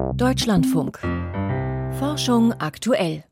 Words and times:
Deutschlandfunk. 0.00 0.98
Forschung 1.98 2.52
aktuell. 2.54 3.22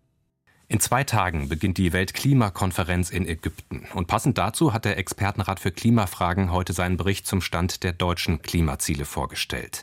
In 0.69 0.81
zwei 0.81 1.03
Tagen 1.03 1.49
beginnt 1.49 1.79
die 1.79 1.93
Weltklimakonferenz 1.93 3.11
in 3.11 3.27
Ägypten. 3.27 3.87
Und 3.95 4.07
passend 4.07 4.37
dazu 4.37 4.73
hat 4.73 4.85
der 4.85 4.99
Expertenrat 4.99 5.61
für 5.61 5.73
Klimafragen 5.73 6.53
heute 6.53 6.75
seinen 6.75 6.99
Bericht 6.99 7.27
zum 7.27 7.41
Stand 7.41 7.83
der 7.85 7.93
deutschen 7.93 8.43
Klimaziele 8.43 9.07
vorgestellt. 9.07 9.83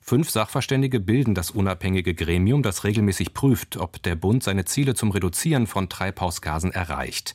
Fünf 0.00 0.30
Sachverständige 0.30 1.00
bilden 1.00 1.34
das 1.34 1.50
unabhängige 1.50 2.14
Gremium, 2.14 2.62
das 2.62 2.84
regelmäßig 2.84 3.34
prüft, 3.34 3.76
ob 3.76 4.02
der 4.02 4.16
Bund 4.16 4.42
seine 4.42 4.64
Ziele 4.64 4.94
zum 4.94 5.10
Reduzieren 5.10 5.66
von 5.66 5.88
Treibhausgasen 5.88 6.72
erreicht. 6.72 7.34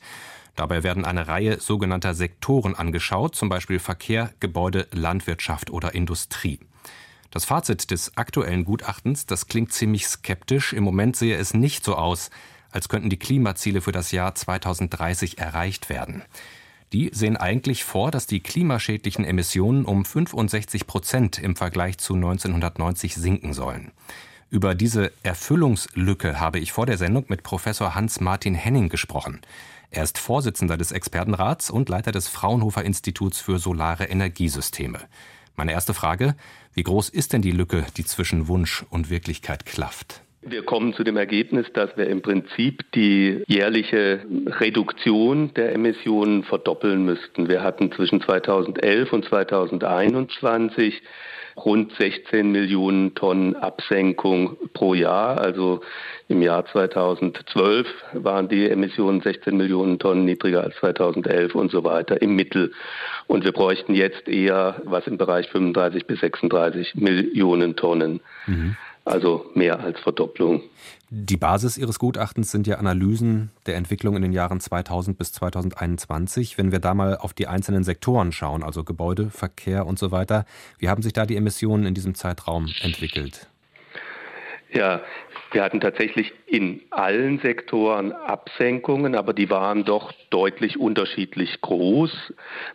Dabei 0.56 0.82
werden 0.82 1.04
eine 1.04 1.28
Reihe 1.28 1.60
sogenannter 1.60 2.14
Sektoren 2.14 2.74
angeschaut, 2.74 3.36
zum 3.36 3.48
Beispiel 3.48 3.78
Verkehr, 3.78 4.32
Gebäude, 4.40 4.88
Landwirtschaft 4.92 5.70
oder 5.70 5.94
Industrie. 5.94 6.58
Das 7.30 7.44
Fazit 7.44 7.90
des 7.90 8.16
aktuellen 8.16 8.64
Gutachtens, 8.64 9.26
das 9.26 9.46
klingt 9.46 9.72
ziemlich 9.72 10.06
skeptisch. 10.06 10.72
Im 10.72 10.84
Moment 10.84 11.16
sehe 11.16 11.36
es 11.36 11.52
nicht 11.52 11.84
so 11.84 11.96
aus, 11.96 12.30
als 12.70 12.88
könnten 12.88 13.10
die 13.10 13.18
Klimaziele 13.18 13.80
für 13.80 13.92
das 13.92 14.12
Jahr 14.12 14.34
2030 14.34 15.38
erreicht 15.38 15.88
werden. 15.88 16.22
Die 16.92 17.10
sehen 17.12 17.36
eigentlich 17.36 17.84
vor, 17.84 18.10
dass 18.10 18.26
die 18.26 18.40
klimaschädlichen 18.40 19.24
Emissionen 19.24 19.84
um 19.84 20.06
65 20.06 20.86
Prozent 20.86 21.38
im 21.38 21.54
Vergleich 21.54 21.98
zu 21.98 22.14
1990 22.14 23.14
sinken 23.14 23.52
sollen. 23.52 23.92
Über 24.50 24.74
diese 24.74 25.12
Erfüllungslücke 25.22 26.40
habe 26.40 26.58
ich 26.58 26.72
vor 26.72 26.86
der 26.86 26.96
Sendung 26.96 27.26
mit 27.28 27.42
Professor 27.42 27.94
Hans-Martin 27.94 28.54
Henning 28.54 28.88
gesprochen. 28.88 29.42
Er 29.90 30.02
ist 30.02 30.16
Vorsitzender 30.16 30.78
des 30.78 30.92
Expertenrats 30.92 31.68
und 31.68 31.90
Leiter 31.90 32.12
des 32.12 32.28
Fraunhofer 32.28 32.82
Instituts 32.84 33.38
für 33.40 33.58
Solare 33.58 34.04
Energiesysteme. 34.04 35.00
Meine 35.58 35.72
erste 35.72 35.92
Frage, 35.92 36.36
wie 36.72 36.84
groß 36.84 37.08
ist 37.08 37.32
denn 37.32 37.42
die 37.42 37.50
Lücke, 37.50 37.84
die 37.96 38.04
zwischen 38.04 38.46
Wunsch 38.46 38.84
und 38.90 39.10
Wirklichkeit 39.10 39.66
klafft? 39.66 40.22
Wir 40.40 40.62
kommen 40.64 40.94
zu 40.94 41.02
dem 41.02 41.16
Ergebnis, 41.16 41.66
dass 41.74 41.90
wir 41.96 42.06
im 42.06 42.22
Prinzip 42.22 42.84
die 42.92 43.42
jährliche 43.48 44.20
Reduktion 44.60 45.52
der 45.54 45.72
Emissionen 45.72 46.44
verdoppeln 46.44 47.04
müssten. 47.04 47.48
Wir 47.48 47.64
hatten 47.64 47.90
zwischen 47.90 48.20
2011 48.20 49.12
und 49.12 49.24
2021 49.24 51.02
rund 51.64 51.92
16 51.98 52.50
Millionen 52.50 53.14
Tonnen 53.14 53.56
Absenkung 53.56 54.56
pro 54.74 54.94
Jahr. 54.94 55.38
Also 55.38 55.80
im 56.28 56.42
Jahr 56.42 56.66
2012 56.66 57.86
waren 58.14 58.48
die 58.48 58.68
Emissionen 58.68 59.20
16 59.20 59.56
Millionen 59.56 59.98
Tonnen 59.98 60.24
niedriger 60.24 60.62
als 60.62 60.76
2011 60.76 61.54
und 61.54 61.70
so 61.70 61.84
weiter 61.84 62.20
im 62.20 62.36
Mittel. 62.36 62.72
Und 63.26 63.44
wir 63.44 63.52
bräuchten 63.52 63.94
jetzt 63.94 64.28
eher 64.28 64.80
was 64.84 65.06
im 65.06 65.18
Bereich 65.18 65.48
35 65.48 66.06
bis 66.06 66.20
36 66.20 66.94
Millionen 66.96 67.76
Tonnen. 67.76 68.20
Mhm. 68.46 68.76
Also 69.08 69.46
mehr 69.54 69.80
als 69.80 69.98
Verdopplung. 70.00 70.60
Die 71.08 71.38
Basis 71.38 71.78
Ihres 71.78 71.98
Gutachtens 71.98 72.50
sind 72.50 72.66
ja 72.66 72.76
Analysen 72.76 73.50
der 73.64 73.76
Entwicklung 73.76 74.16
in 74.16 74.22
den 74.22 74.34
Jahren 74.34 74.60
2000 74.60 75.16
bis 75.16 75.32
2021. 75.32 76.58
Wenn 76.58 76.72
wir 76.72 76.78
da 76.78 76.92
mal 76.92 77.16
auf 77.16 77.32
die 77.32 77.46
einzelnen 77.46 77.84
Sektoren 77.84 78.32
schauen, 78.32 78.62
also 78.62 78.84
Gebäude, 78.84 79.30
Verkehr 79.30 79.86
und 79.86 79.98
so 79.98 80.10
weiter, 80.10 80.44
wie 80.78 80.90
haben 80.90 81.00
sich 81.00 81.14
da 81.14 81.24
die 81.24 81.36
Emissionen 81.36 81.86
in 81.86 81.94
diesem 81.94 82.14
Zeitraum 82.14 82.68
entwickelt? 82.82 83.48
Ja, 84.72 85.00
wir 85.50 85.62
hatten 85.62 85.80
tatsächlich 85.80 86.34
in 86.46 86.82
allen 86.90 87.38
Sektoren 87.38 88.12
Absenkungen, 88.12 89.14
aber 89.14 89.32
die 89.32 89.48
waren 89.48 89.84
doch 89.84 90.12
deutlich 90.28 90.78
unterschiedlich 90.78 91.60
groß. 91.62 92.10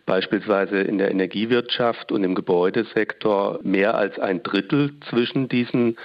Beispielsweise 0.04 0.80
in 0.80 0.98
der 0.98 1.12
Energiewirtschaft 1.12 2.10
und 2.10 2.24
im 2.24 2.34
Gebäudesektor 2.34 3.60
mehr 3.62 3.94
als 3.94 4.18
ein 4.18 4.42
Drittel 4.42 4.94
zwischen 5.08 5.48
diesen 5.48 5.96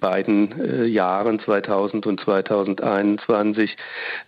beiden 0.00 0.60
äh, 0.60 0.84
Jahren 0.84 1.40
2000 1.40 2.06
und 2.06 2.20
2021. 2.20 3.76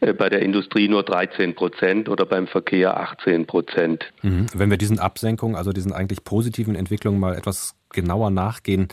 Äh, 0.01 0.15
bei 0.15 0.31
der 0.31 0.41
Industrie 0.41 0.89
nur 0.89 1.03
13 1.03 1.55
Prozent 1.55 2.09
oder 2.09 2.25
beim 2.25 2.47
Verkehr 2.47 2.99
18 2.99 3.47
Prozent. 3.47 4.11
Mhm. 4.23 4.47
Wenn 4.55 4.71
wir 4.71 4.79
diesen 4.79 4.99
Absenkungen, 4.99 5.55
also 5.55 5.73
diesen 5.73 5.93
eigentlich 5.93 6.25
positiven 6.25 6.75
Entwicklungen 6.75 7.21
mal 7.21 7.37
etwas 7.37 7.75
genauer 7.93 8.31
nachgehen, 8.31 8.89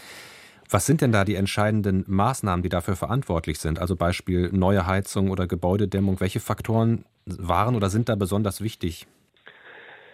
was 0.70 0.86
sind 0.86 1.02
denn 1.02 1.12
da 1.12 1.24
die 1.24 1.36
entscheidenden 1.36 2.04
Maßnahmen, 2.08 2.64
die 2.64 2.70
dafür 2.70 2.96
verantwortlich 2.96 3.60
sind? 3.60 3.80
Also 3.80 3.96
Beispiel 3.96 4.50
neue 4.52 4.86
Heizung 4.86 5.30
oder 5.30 5.48
Gebäudedämmung. 5.48 6.20
Welche 6.20 6.40
Faktoren 6.40 7.06
waren 7.26 7.76
oder 7.76 7.90
sind 7.90 8.10
da 8.10 8.16
besonders 8.16 8.62
wichtig? 8.62 9.08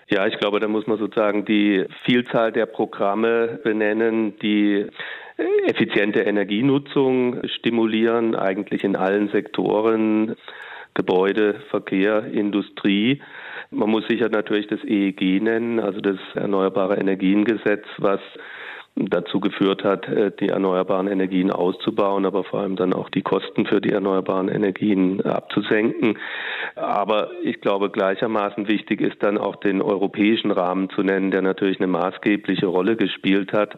Ja, 0.10 0.28
ich 0.28 0.38
glaube, 0.38 0.60
da 0.60 0.68
muss 0.68 0.86
man 0.86 0.98
sozusagen 0.98 1.46
die 1.46 1.86
Vielzahl 2.04 2.52
der 2.52 2.66
Programme 2.66 3.60
benennen, 3.64 4.38
die 4.40 4.86
effiziente 5.66 6.22
Energienutzung 6.22 7.42
stimulieren, 7.48 8.36
eigentlich 8.36 8.84
in 8.84 8.96
allen 8.96 9.30
Sektoren, 9.30 10.36
Gebäude, 10.94 11.62
Verkehr, 11.70 12.26
Industrie. 12.26 13.22
Man 13.72 13.90
muss 13.90 14.06
sicher 14.08 14.30
natürlich 14.30 14.68
das 14.68 14.84
EEG 14.84 15.42
nennen, 15.42 15.80
also 15.80 16.00
das 16.02 16.18
Erneuerbare 16.36 16.98
Energiengesetz, 16.98 17.86
was 17.98 18.20
dazu 18.96 19.40
geführt 19.40 19.84
hat, 19.84 20.08
äh, 20.08 20.32
die 20.40 20.50
erneuerbaren 20.50 21.08
Energien 21.08 21.52
auszubauen, 21.52 22.26
aber 22.26 22.44
vor 22.44 22.62
allem 22.62 22.76
dann 22.76 22.94
auch 22.94 23.10
die 23.10 23.24
Kosten 23.24 23.66
für 23.66 23.82
die 23.82 23.92
erneuerbaren 23.92 24.50
Energien 24.50 25.22
abzusenken. 25.22 26.18
Aber 26.76 27.32
ich 27.44 27.60
glaube, 27.62 27.90
gleichermaßen 27.90 28.68
wichtig 28.68 29.02
ist 29.02 29.22
dann 29.24 29.38
auch 29.38 29.56
den 29.58 29.82
europäischen 29.82 30.52
Rahmen 30.52 30.90
zu 30.92 31.02
nennen, 31.02 31.32
der 31.32 31.42
natürlich 31.42 31.80
eine 31.80 31.88
maßgebliche 31.88 32.68
Rolle 32.68 32.96
gespielt 32.96 33.52
hat. 33.52 33.78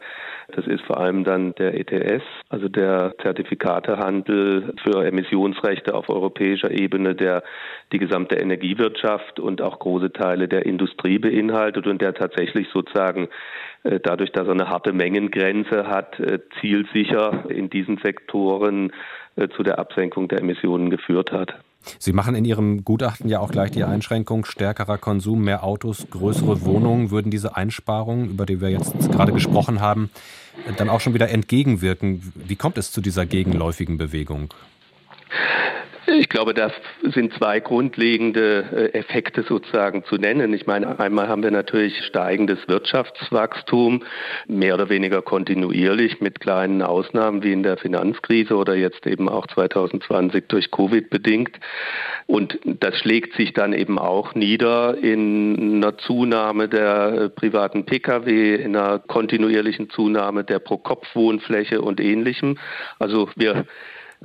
Das 0.53 0.67
ist 0.67 0.83
vor 0.83 0.99
allem 0.99 1.23
dann 1.23 1.55
der 1.55 1.79
ETS, 1.79 2.23
also 2.49 2.67
der 2.67 3.15
Zertifikatehandel 3.21 4.73
für 4.83 5.05
Emissionsrechte 5.05 5.95
auf 5.95 6.09
europäischer 6.09 6.71
Ebene, 6.71 7.15
der 7.15 7.43
die 7.91 7.99
gesamte 7.99 8.35
Energiewirtschaft 8.35 9.39
und 9.39 9.61
auch 9.61 9.79
große 9.79 10.11
Teile 10.11 10.47
der 10.47 10.65
Industrie 10.65 11.19
beinhaltet 11.19 11.87
und 11.87 12.01
der 12.01 12.13
tatsächlich 12.13 12.67
sozusagen 12.71 13.29
dadurch, 14.03 14.31
dass 14.31 14.47
er 14.47 14.53
eine 14.53 14.69
harte 14.69 14.93
Mengengrenze 14.93 15.87
hat, 15.87 16.19
äh, 16.19 16.39
zielsicher 16.59 17.49
in 17.49 17.69
diesen 17.69 17.97
Sektoren 17.97 18.91
äh, 19.35 19.47
zu 19.49 19.63
der 19.63 19.79
Absenkung 19.79 20.27
der 20.27 20.39
Emissionen 20.39 20.89
geführt 20.89 21.31
hat. 21.31 21.55
Sie 21.99 22.13
machen 22.13 22.33
in 22.33 22.45
Ihrem 22.45 22.83
Gutachten 22.83 23.29
ja 23.29 23.39
auch 23.39 23.51
gleich 23.51 23.69
die 23.69 23.83
Einschränkung, 23.83 24.45
stärkerer 24.45 24.97
Konsum, 24.97 25.43
mehr 25.43 25.63
Autos, 25.63 26.07
größere 26.09 26.65
Wohnungen. 26.65 27.11
Würden 27.11 27.29
diese 27.29 27.55
Einsparungen, 27.55 28.29
über 28.31 28.47
die 28.47 28.59
wir 28.59 28.69
jetzt 28.69 29.11
gerade 29.11 29.31
gesprochen 29.31 29.81
haben, 29.81 30.09
dann 30.77 30.89
auch 30.89 30.99
schon 30.99 31.13
wieder 31.13 31.29
entgegenwirken? 31.29 32.33
Wie 32.33 32.55
kommt 32.55 32.79
es 32.79 32.91
zu 32.91 33.01
dieser 33.01 33.27
gegenläufigen 33.27 33.99
Bewegung? 33.99 34.49
Ich 36.07 36.29
glaube, 36.29 36.53
da 36.53 36.71
sind 37.01 37.33
zwei 37.33 37.59
grundlegende 37.59 38.91
äh, 38.93 38.97
Effekte 38.97 39.41
sozusagen 39.43 40.03
zu 40.05 40.15
nennen. 40.15 40.53
Ich 40.53 40.67
meine, 40.67 40.99
einmal 40.99 41.27
haben 41.27 41.41
wir 41.41 41.49
natürlich 41.49 41.97
steigendes 42.05 42.59
Wirtschaftswachstum, 42.67 44.03
mehr 44.47 44.75
oder 44.75 44.89
weniger 44.89 45.23
kontinuierlich 45.23 46.21
mit 46.21 46.39
kleinen 46.39 46.83
Ausnahmen 46.83 47.41
wie 47.41 47.53
in 47.53 47.63
der 47.63 47.77
Finanzkrise 47.77 48.55
oder 48.55 48.75
jetzt 48.75 49.07
eben 49.07 49.27
auch 49.29 49.47
2020 49.47 50.47
durch 50.47 50.69
Covid 50.69 51.09
bedingt. 51.09 51.59
Und 52.27 52.59
das 52.63 52.97
schlägt 52.99 53.35
sich 53.35 53.53
dann 53.53 53.73
eben 53.73 53.97
auch 53.97 54.35
nieder 54.35 54.97
in 54.97 55.77
einer 55.83 55.97
Zunahme 55.97 56.69
der 56.69 57.13
äh, 57.13 57.29
privaten 57.29 57.85
Pkw, 57.85 58.55
in 58.55 58.75
einer 58.75 58.99
kontinuierlichen 58.99 59.89
Zunahme 59.89 60.43
der 60.43 60.59
Pro-Kopf-Wohnfläche 60.59 61.81
und 61.81 61.99
ähnlichem. 61.99 62.59
Also 62.99 63.29
wir 63.35 63.65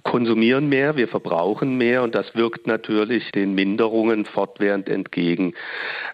konsumieren 0.03 0.69
mehr, 0.69 0.97
wir 0.97 1.09
verbrauchen 1.09 1.77
mehr 1.77 2.03
und 2.03 2.15
das 2.15 2.35
wirkt 2.35 2.67
natürlich 2.67 3.31
den 3.33 3.55
Minderungen 3.55 4.25
fortwährend 4.25 4.89
entgegen. 4.89 5.55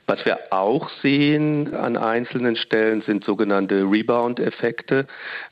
Was 0.06 0.24
wir 0.24 0.38
auch 0.50 0.88
sehen 1.02 1.74
an 1.74 1.96
einzelnen 1.96 2.56
Stellen 2.56 3.02
sind 3.02 3.24
sogenannte 3.24 3.82
Rebound-Effekte. 3.82 5.06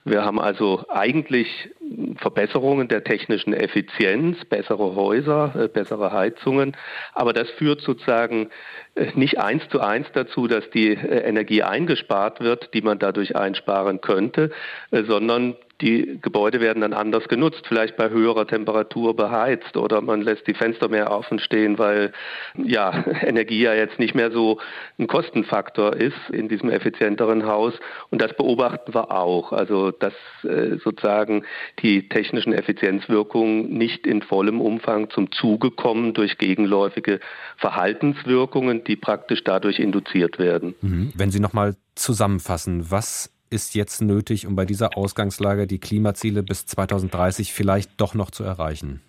Wir 0.04 0.24
haben 0.24 0.40
also 0.40 0.84
eigentlich 0.88 1.70
Verbesserungen 2.16 2.88
der 2.88 3.04
technischen 3.04 3.52
Effizienz, 3.52 4.44
bessere 4.46 4.94
Häuser, 4.94 5.54
äh, 5.56 5.68
bessere 5.68 6.12
Heizungen, 6.12 6.76
aber 7.12 7.32
das 7.32 7.50
führt 7.50 7.80
sozusagen 7.82 8.48
äh, 8.94 9.06
nicht 9.14 9.38
eins 9.38 9.68
zu 9.68 9.80
eins 9.80 10.06
dazu, 10.12 10.46
dass 10.46 10.68
die 10.70 10.90
äh, 10.90 11.28
Energie 11.28 11.62
eingespart 11.62 12.40
wird, 12.40 12.72
die 12.74 12.82
man 12.82 12.98
dadurch 12.98 13.36
einsparen 13.36 14.00
könnte, 14.00 14.50
sondern 14.90 15.56
die 15.80 16.18
Gebäude 16.22 16.60
werden 16.60 16.80
dann 16.80 16.92
anders 16.92 17.28
genutzt, 17.28 17.64
vielleicht 17.66 17.96
bei 17.96 18.10
höherer 18.10 18.46
Temperatur 18.46 19.16
beheizt 19.16 19.76
oder 19.76 20.00
man 20.00 20.22
lässt 20.22 20.46
die 20.46 20.54
Fenster 20.54 20.88
mehr 20.88 21.10
offen 21.10 21.38
stehen, 21.38 21.78
weil 21.78 22.12
ja 22.56 23.04
Energie 23.22 23.62
ja 23.62 23.74
jetzt 23.74 23.98
nicht 23.98 24.14
mehr 24.14 24.30
so 24.30 24.58
ein 24.98 25.06
Kostenfaktor 25.06 25.96
ist 25.96 26.16
in 26.30 26.48
diesem 26.48 26.70
effizienteren 26.70 27.46
Haus 27.46 27.74
und 28.10 28.22
das 28.22 28.36
beobachten 28.36 28.94
wir 28.94 29.10
auch, 29.10 29.52
also 29.52 29.90
dass 29.90 30.14
äh, 30.44 30.76
sozusagen 30.82 31.44
die 31.82 32.08
technischen 32.08 32.52
Effizienzwirkungen 32.52 33.70
nicht 33.70 34.06
in 34.06 34.22
vollem 34.22 34.60
Umfang 34.60 35.10
zum 35.10 35.32
Zuge 35.32 35.70
kommen 35.70 36.14
durch 36.14 36.38
gegenläufige 36.38 37.20
Verhaltenswirkungen, 37.56 38.84
die 38.84 38.96
praktisch 38.96 39.42
dadurch 39.44 39.78
induziert 39.78 40.38
werden. 40.38 40.74
Mhm. 40.80 41.12
Wenn 41.16 41.30
Sie 41.30 41.40
noch 41.40 41.52
mal 41.52 41.74
zusammenfassen, 41.94 42.90
was 42.90 43.33
ist 43.50 43.74
jetzt 43.74 44.00
nötig, 44.00 44.46
um 44.46 44.56
bei 44.56 44.64
dieser 44.64 44.96
Ausgangslage 44.96 45.66
die 45.66 45.78
Klimaziele 45.78 46.42
bis 46.42 46.66
2030 46.66 47.52
vielleicht 47.52 48.00
doch 48.00 48.14
noch 48.14 48.30
zu 48.30 48.44
erreichen? 48.44 49.00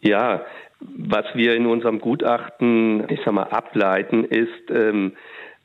Ja, 0.00 0.44
was 0.80 1.24
wir 1.34 1.54
in 1.54 1.66
unserem 1.66 2.00
Gutachten, 2.00 3.08
ich 3.10 3.20
sag 3.24 3.34
mal, 3.34 3.44
ableiten, 3.44 4.24
ist, 4.24 4.70
ähm, 4.70 5.12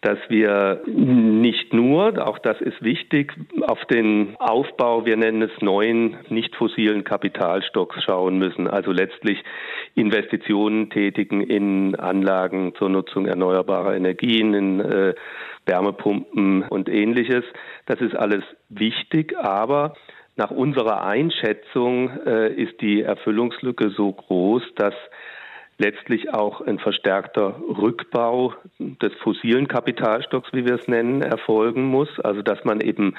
dass 0.04 0.18
wir 0.28 0.82
nicht 0.86 1.74
nur, 1.74 2.28
auch 2.28 2.38
das 2.38 2.60
ist 2.60 2.84
wichtig, 2.84 3.34
auf 3.62 3.86
den 3.86 4.36
Aufbau, 4.38 5.06
wir 5.06 5.16
nennen 5.16 5.44
es 5.44 5.62
neuen, 5.62 6.18
nicht 6.28 6.54
fossilen 6.58 7.06
Kapitalstocks 7.06 8.04
schauen 8.04 8.38
müssen. 8.38 8.68
Also 8.68 8.92
letztlich 8.92 9.42
Investitionen 9.96 10.90
tätigen 10.90 11.42
in 11.42 11.96
Anlagen 11.96 12.74
zur 12.78 12.90
Nutzung 12.90 13.28
erneuerbarer 13.28 13.96
Energien, 13.96 14.54
in 14.54 14.80
äh, 14.82 15.14
Wärmepumpen 15.66 16.64
und 16.64 16.90
ähnliches. 16.90 17.44
Das 17.86 18.02
ist 18.02 18.16
alles 18.16 18.44
wichtig, 18.70 19.38
aber 19.38 19.96
nach 20.36 20.52
unserer 20.52 21.06
Einschätzung 21.06 22.10
äh, 22.26 22.54
ist 22.54 22.82
die 22.82 23.02
Erfüllungslücke 23.02 23.92
so 23.92 24.12
groß, 24.12 24.64
dass 24.76 24.96
letztlich 25.78 26.34
auch 26.34 26.62
ein 26.62 26.80
verstärkter 26.80 27.56
Rückbau 27.60 28.54
des 28.80 29.14
fossilen 29.22 29.68
Kapitalstocks, 29.68 30.50
wie 30.54 30.66
wir 30.66 30.76
es 30.76 30.88
nennen, 30.88 31.22
erfolgen 31.22 31.86
muss. 31.86 32.20
Also 32.20 32.42
dass 32.42 32.64
man 32.64 32.82
eben 32.82 33.16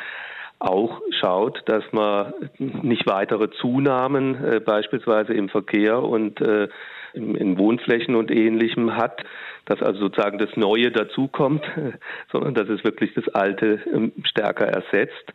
auch 0.58 1.00
schaut, 1.20 1.62
dass 1.67 1.85
man 1.93 2.32
nicht 2.58 3.06
weitere 3.06 3.50
Zunahmen 3.50 4.43
äh, 4.44 4.61
beispielsweise 4.61 5.35
im 5.35 5.49
Verkehr 5.49 6.02
und 6.02 6.41
äh, 6.41 6.69
in, 7.15 7.35
in 7.35 7.59
Wohnflächen 7.59 8.15
und 8.15 8.31
ähnlichem 8.31 8.97
hat, 8.97 9.25
dass 9.67 9.83
also 9.83 10.01
sozusagen 10.01 10.39
das 10.39 10.57
Neue 10.57 10.91
dazukommt, 10.91 11.65
sondern 12.33 12.55
dass 12.55 12.69
es 12.69 12.85
wirklich 12.85 13.15
das 13.15 13.29
Alte 13.29 13.81
äh, 13.87 14.11
stärker 14.29 14.67
ersetzt. 14.67 15.33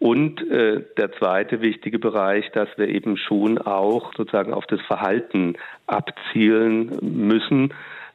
Und 0.00 0.48
äh, 0.48 0.84
der 0.96 1.12
zweite 1.12 1.60
wichtige 1.60 1.98
Bereich, 1.98 2.50
dass 2.52 2.68
wir 2.76 2.88
eben 2.88 3.16
schon 3.16 3.58
auch 3.58 4.12
sozusagen 4.16 4.54
auf 4.54 4.64
das 4.66 4.80
Verhalten 4.82 5.56
abzielen 5.86 6.96
müssen. 7.00 7.74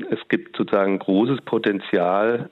Es 0.09 0.19
gibt 0.29 0.55
sozusagen 0.55 0.97
großes 0.97 1.41
Potenzial, 1.41 2.49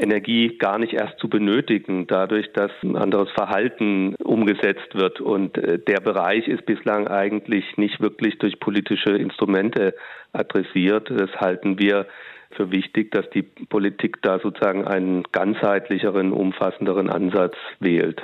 Energie 0.00 0.56
gar 0.58 0.78
nicht 0.78 0.94
erst 0.94 1.18
zu 1.18 1.28
benötigen, 1.28 2.06
dadurch, 2.06 2.52
dass 2.52 2.70
ein 2.82 2.96
anderes 2.96 3.30
Verhalten 3.30 4.14
umgesetzt 4.16 4.94
wird. 4.94 5.20
Und 5.20 5.58
äh, 5.58 5.78
der 5.78 6.00
Bereich 6.00 6.48
ist 6.48 6.66
bislang 6.66 7.08
eigentlich 7.08 7.76
nicht 7.76 8.00
wirklich 8.00 8.38
durch 8.38 8.58
politische 8.58 9.10
Instrumente 9.10 9.94
adressiert. 10.32 11.10
Das 11.10 11.30
halten 11.36 11.78
wir 11.78 12.06
für 12.52 12.70
wichtig, 12.70 13.12
dass 13.12 13.28
die 13.30 13.42
Politik 13.42 14.22
da 14.22 14.40
sozusagen 14.40 14.84
einen 14.86 15.22
ganzheitlicheren, 15.32 16.32
umfassenderen 16.32 17.08
Ansatz 17.08 17.54
wählt. 17.78 18.22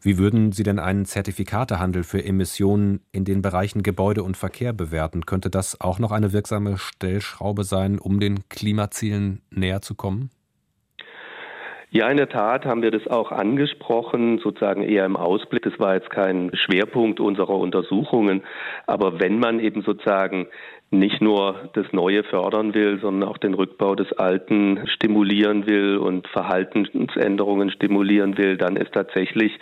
Wie 0.00 0.18
würden 0.18 0.52
Sie 0.52 0.64
denn 0.64 0.78
einen 0.78 1.06
Zertifikatehandel 1.06 2.02
für 2.02 2.22
Emissionen 2.22 3.00
in 3.10 3.24
den 3.24 3.40
Bereichen 3.40 3.82
Gebäude 3.82 4.22
und 4.22 4.36
Verkehr 4.36 4.74
bewerten? 4.74 5.24
Könnte 5.24 5.48
das 5.48 5.80
auch 5.80 5.98
noch 5.98 6.12
eine 6.12 6.34
wirksame 6.34 6.76
Stellschraube 6.76 7.64
sein, 7.64 7.98
um 7.98 8.20
den 8.20 8.46
Klimazielen 8.50 9.40
näher 9.50 9.80
zu 9.80 9.94
kommen? 9.94 10.28
Ja, 11.96 12.10
in 12.10 12.16
der 12.16 12.28
Tat 12.28 12.64
haben 12.64 12.82
wir 12.82 12.90
das 12.90 13.06
auch 13.06 13.30
angesprochen, 13.30 14.38
sozusagen 14.38 14.82
eher 14.82 15.06
im 15.06 15.16
Ausblick. 15.16 15.62
Das 15.62 15.78
war 15.78 15.94
jetzt 15.94 16.10
kein 16.10 16.50
Schwerpunkt 16.52 17.20
unserer 17.20 17.56
Untersuchungen. 17.56 18.42
Aber 18.88 19.20
wenn 19.20 19.38
man 19.38 19.60
eben 19.60 19.82
sozusagen 19.82 20.48
nicht 20.90 21.20
nur 21.20 21.70
das 21.74 21.86
Neue 21.92 22.24
fördern 22.24 22.74
will, 22.74 22.98
sondern 23.00 23.28
auch 23.28 23.38
den 23.38 23.54
Rückbau 23.54 23.94
des 23.94 24.12
Alten 24.14 24.88
stimulieren 24.88 25.68
will 25.68 25.98
und 25.98 26.26
Verhaltensänderungen 26.26 27.70
stimulieren 27.70 28.38
will, 28.38 28.56
dann 28.56 28.74
ist 28.74 28.92
tatsächlich 28.92 29.56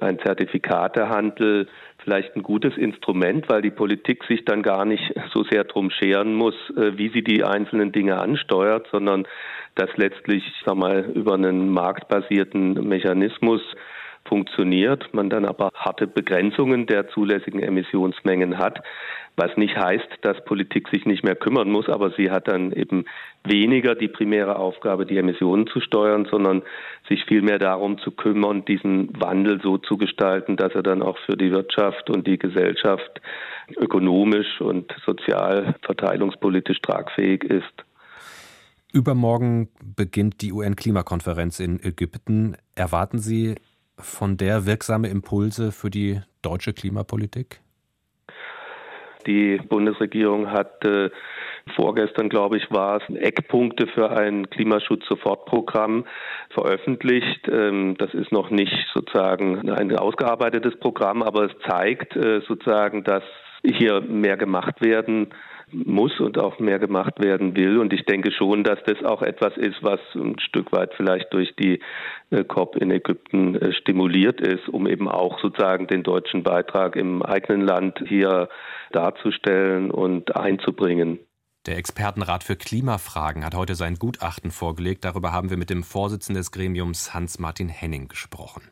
ein 0.00 0.18
Zertifikatehandel 0.18 1.68
vielleicht 2.02 2.34
ein 2.34 2.42
gutes 2.42 2.76
Instrument, 2.76 3.48
weil 3.48 3.62
die 3.62 3.70
Politik 3.70 4.24
sich 4.24 4.44
dann 4.44 4.62
gar 4.62 4.84
nicht 4.84 5.12
so 5.32 5.44
sehr 5.44 5.64
drum 5.64 5.90
scheren 5.90 6.34
muss, 6.34 6.54
äh, 6.70 6.96
wie 6.96 7.10
sie 7.10 7.22
die 7.22 7.44
einzelnen 7.44 7.92
Dinge 7.92 8.18
ansteuert, 8.18 8.88
sondern 8.90 9.26
dass 9.74 9.90
letztlich, 9.96 10.44
sag 10.64 10.76
mal, 10.76 11.10
über 11.14 11.34
einen 11.34 11.70
marktbasierten 11.70 12.88
Mechanismus 12.88 13.62
funktioniert, 14.26 15.12
man 15.12 15.30
dann 15.30 15.44
aber 15.44 15.70
harte 15.74 16.06
Begrenzungen 16.06 16.86
der 16.86 17.08
zulässigen 17.08 17.62
Emissionsmengen 17.62 18.58
hat, 18.58 18.82
was 19.36 19.56
nicht 19.56 19.76
heißt, 19.76 20.08
dass 20.22 20.44
Politik 20.44 20.88
sich 20.88 21.06
nicht 21.06 21.24
mehr 21.24 21.34
kümmern 21.34 21.70
muss, 21.70 21.88
aber 21.88 22.10
sie 22.10 22.30
hat 22.30 22.48
dann 22.48 22.72
eben 22.72 23.06
weniger 23.44 23.94
die 23.94 24.08
primäre 24.08 24.56
Aufgabe, 24.56 25.06
die 25.06 25.16
Emissionen 25.16 25.66
zu 25.66 25.80
steuern, 25.80 26.26
sondern 26.30 26.62
sich 27.08 27.24
vielmehr 27.24 27.58
darum 27.58 27.98
zu 27.98 28.10
kümmern, 28.10 28.64
diesen 28.64 29.18
Wandel 29.20 29.60
so 29.62 29.78
zu 29.78 29.96
gestalten, 29.96 30.56
dass 30.56 30.74
er 30.74 30.82
dann 30.82 31.02
auch 31.02 31.18
für 31.24 31.36
die 31.36 31.50
Wirtschaft 31.50 32.10
und 32.10 32.26
die 32.26 32.38
Gesellschaft 32.38 33.20
ökonomisch 33.76 34.60
und 34.60 34.92
sozial 35.06 35.74
verteilungspolitisch 35.82 36.80
tragfähig 36.82 37.44
ist. 37.44 37.89
Übermorgen 38.92 39.68
beginnt 39.96 40.40
die 40.42 40.52
UN-Klimakonferenz 40.52 41.60
in 41.60 41.80
Ägypten. 41.82 42.56
Erwarten 42.74 43.18
Sie 43.18 43.54
von 43.96 44.36
der 44.36 44.66
wirksame 44.66 45.08
Impulse 45.08 45.70
für 45.70 45.90
die 45.90 46.20
deutsche 46.42 46.72
Klimapolitik? 46.72 47.60
Die 49.26 49.58
Bundesregierung 49.58 50.50
hat 50.50 50.84
äh, 50.84 51.10
vorgestern, 51.76 52.28
glaube 52.28 52.56
ich, 52.56 52.70
war 52.70 53.00
es, 53.00 53.14
Eckpunkte 53.14 53.86
für 53.86 54.10
ein 54.10 54.48
Klimaschutz-Sofortprogramm 54.50 56.06
veröffentlicht. 56.48 57.48
Ähm, 57.48 57.96
das 57.98 58.12
ist 58.14 58.32
noch 58.32 58.50
nicht 58.50 58.74
sozusagen 58.94 59.70
ein 59.70 59.96
ausgearbeitetes 59.96 60.78
Programm, 60.80 61.22
aber 61.22 61.44
es 61.44 61.52
zeigt 61.68 62.16
äh, 62.16 62.40
sozusagen, 62.48 63.04
dass 63.04 63.22
hier 63.62 64.00
mehr 64.00 64.36
gemacht 64.36 64.80
werden 64.80 65.28
muss 65.72 66.18
und 66.20 66.38
auch 66.38 66.58
mehr 66.58 66.78
gemacht 66.78 67.20
werden 67.20 67.56
will. 67.56 67.78
Und 67.78 67.92
ich 67.92 68.04
denke 68.04 68.32
schon, 68.32 68.64
dass 68.64 68.78
das 68.84 69.02
auch 69.04 69.22
etwas 69.22 69.56
ist, 69.56 69.82
was 69.82 70.00
ein 70.14 70.38
Stück 70.40 70.72
weit 70.72 70.92
vielleicht 70.96 71.32
durch 71.32 71.54
die 71.56 71.80
äh, 72.30 72.44
COP 72.44 72.76
in 72.76 72.90
Ägypten 72.90 73.54
äh, 73.54 73.72
stimuliert 73.72 74.40
ist, 74.40 74.68
um 74.68 74.86
eben 74.86 75.08
auch 75.08 75.40
sozusagen 75.40 75.86
den 75.86 76.02
deutschen 76.02 76.42
Beitrag 76.42 76.96
im 76.96 77.22
eigenen 77.22 77.62
Land 77.62 78.02
hier 78.06 78.48
darzustellen 78.92 79.90
und 79.90 80.36
einzubringen. 80.36 81.18
Der 81.66 81.76
Expertenrat 81.76 82.42
für 82.42 82.56
Klimafragen 82.56 83.44
hat 83.44 83.54
heute 83.54 83.74
sein 83.74 83.96
Gutachten 83.96 84.50
vorgelegt. 84.50 85.04
Darüber 85.04 85.32
haben 85.32 85.50
wir 85.50 85.58
mit 85.58 85.68
dem 85.68 85.82
Vorsitzenden 85.82 86.40
des 86.40 86.52
Gremiums 86.52 87.12
Hans-Martin 87.12 87.68
Henning 87.68 88.08
gesprochen. 88.08 88.62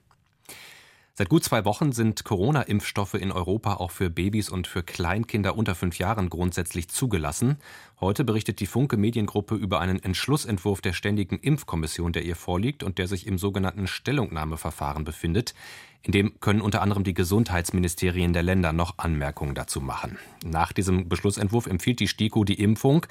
Seit 1.19 1.31
gut 1.31 1.43
zwei 1.43 1.65
Wochen 1.65 1.91
sind 1.91 2.23
Corona-Impfstoffe 2.23 3.15
in 3.15 3.33
Europa 3.33 3.75
auch 3.75 3.91
für 3.91 4.09
Babys 4.09 4.51
und 4.51 4.69
für 4.69 4.85
Kleinkinder 4.85 5.57
unter 5.57 5.75
fünf 5.75 5.99
Jahren 5.99 6.31
grundsätzlich 6.31 6.91
zugelassen. 6.91 7.57
Heute 8.01 8.23
berichtet 8.23 8.61
die 8.61 8.67
Funke 8.67 8.97
Mediengruppe 8.97 9.57
über 9.57 9.81
einen 9.81 10.01
Entschlussentwurf 10.01 10.81
der 10.81 10.93
Ständigen 10.93 11.41
Impfkommission, 11.41 12.13
der 12.13 12.25
ihr 12.25 12.37
vorliegt 12.37 12.85
und 12.85 12.99
der 12.99 13.09
sich 13.09 13.27
im 13.27 13.37
sogenannten 13.37 13.89
Stellungnahmeverfahren 13.89 15.03
befindet. 15.03 15.55
In 16.03 16.13
dem 16.13 16.39
können 16.39 16.61
unter 16.61 16.83
anderem 16.83 17.03
die 17.03 17.15
Gesundheitsministerien 17.15 18.33
der 18.33 18.45
Länder 18.45 18.73
noch 18.73 18.99
Anmerkungen 18.99 19.57
dazu 19.57 19.81
machen. 19.81 20.19
Nach 20.45 20.73
diesem 20.73 21.09
Beschlussentwurf 21.09 21.67
empfiehlt 21.67 21.99
die 21.99 22.07
STIKO 22.07 22.45
die 22.45 22.63
Impfung. 22.63 23.07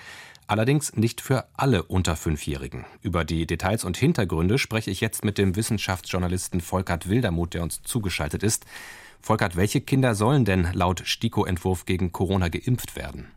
Allerdings 0.48 0.96
nicht 0.96 1.20
für 1.20 1.46
alle 1.58 1.84
unter 1.84 2.16
Fünfjährigen. 2.16 2.86
Über 3.02 3.26
die 3.26 3.46
Details 3.46 3.84
und 3.84 3.98
Hintergründe 3.98 4.58
spreche 4.58 4.90
ich 4.90 5.02
jetzt 5.02 5.26
mit 5.26 5.38
dem 5.38 5.58
Wissenschaftsjournalisten 5.58 6.62
Volkert 6.62 7.10
Wildermuth, 7.10 7.54
der 7.54 7.64
uns 7.64 7.82
zugeschaltet 7.84 8.44
ist. 8.44 8.66
Volkert, 9.22 9.58
welche 9.58 9.82
Kinder 9.82 10.16
sollen 10.16 10.46
denn 10.46 10.70
laut 10.72 11.02
STIKO-Entwurf 11.06 11.86
gegen 11.86 12.14
Corona 12.14 12.48
geimpft 12.48 12.96
werden? 12.96 13.28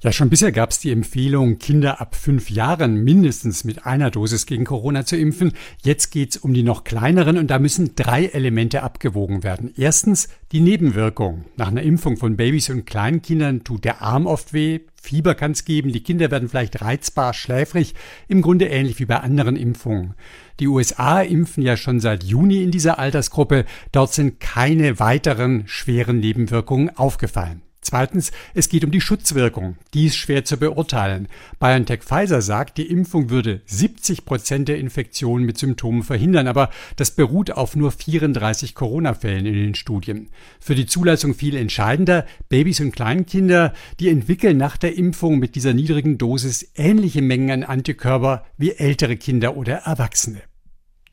Ja, 0.00 0.10
schon 0.10 0.30
bisher 0.30 0.50
gab 0.50 0.70
es 0.70 0.80
die 0.80 0.90
Empfehlung, 0.90 1.58
Kinder 1.58 2.00
ab 2.00 2.16
fünf 2.16 2.50
Jahren 2.50 3.04
mindestens 3.04 3.62
mit 3.62 3.86
einer 3.86 4.10
Dosis 4.10 4.46
gegen 4.46 4.64
Corona 4.64 5.06
zu 5.06 5.16
impfen. 5.16 5.52
Jetzt 5.84 6.10
geht's 6.10 6.36
um 6.36 6.54
die 6.54 6.64
noch 6.64 6.82
kleineren 6.82 7.38
und 7.38 7.52
da 7.52 7.60
müssen 7.60 7.94
drei 7.94 8.26
Elemente 8.26 8.82
abgewogen 8.82 9.44
werden. 9.44 9.72
Erstens 9.76 10.28
die 10.50 10.58
Nebenwirkung. 10.58 11.44
Nach 11.56 11.68
einer 11.68 11.82
Impfung 11.82 12.16
von 12.16 12.36
Babys 12.36 12.68
und 12.68 12.84
Kleinkindern 12.84 13.62
tut 13.62 13.84
der 13.84 14.02
Arm 14.02 14.26
oft 14.26 14.52
weh, 14.52 14.80
Fieber 15.02 15.34
kann 15.34 15.50
es 15.50 15.64
geben, 15.64 15.92
die 15.92 16.02
Kinder 16.02 16.30
werden 16.30 16.48
vielleicht 16.48 16.80
reizbar, 16.80 17.34
schläfrig, 17.34 17.94
im 18.28 18.40
Grunde 18.40 18.66
ähnlich 18.66 19.00
wie 19.00 19.04
bei 19.04 19.18
anderen 19.18 19.56
Impfungen. 19.56 20.14
Die 20.60 20.68
USA 20.68 21.20
impfen 21.20 21.64
ja 21.64 21.76
schon 21.76 21.98
seit 21.98 22.22
Juni 22.22 22.62
in 22.62 22.70
dieser 22.70 23.00
Altersgruppe, 23.00 23.64
dort 23.90 24.12
sind 24.12 24.38
keine 24.38 25.00
weiteren 25.00 25.64
schweren 25.66 26.20
Nebenwirkungen 26.20 26.96
aufgefallen. 26.96 27.62
Zweitens, 27.82 28.30
es 28.54 28.68
geht 28.68 28.84
um 28.84 28.92
die 28.92 29.00
Schutzwirkung. 29.00 29.76
Die 29.92 30.06
ist 30.06 30.14
schwer 30.14 30.44
zu 30.44 30.56
beurteilen. 30.56 31.26
BioNTech 31.58 32.04
Pfizer 32.04 32.40
sagt, 32.40 32.78
die 32.78 32.88
Impfung 32.88 33.28
würde 33.28 33.60
70 33.66 34.24
Prozent 34.24 34.68
der 34.68 34.78
Infektionen 34.78 35.44
mit 35.44 35.58
Symptomen 35.58 36.04
verhindern, 36.04 36.46
aber 36.46 36.70
das 36.94 37.10
beruht 37.10 37.50
auf 37.50 37.74
nur 37.74 37.90
34 37.90 38.76
Corona-Fällen 38.76 39.46
in 39.46 39.54
den 39.54 39.74
Studien. 39.74 40.28
Für 40.60 40.76
die 40.76 40.86
Zulassung 40.86 41.34
viel 41.34 41.56
entscheidender, 41.56 42.24
Babys 42.48 42.78
und 42.78 42.92
Kleinkinder, 42.92 43.72
die 43.98 44.10
entwickeln 44.10 44.58
nach 44.58 44.76
der 44.76 44.96
Impfung 44.96 45.40
mit 45.40 45.56
dieser 45.56 45.74
niedrigen 45.74 46.18
Dosis 46.18 46.70
ähnliche 46.76 47.20
Mengen 47.20 47.50
an 47.50 47.64
Antikörper 47.64 48.44
wie 48.56 48.70
ältere 48.70 49.16
Kinder 49.16 49.56
oder 49.56 49.78
Erwachsene. 49.78 50.42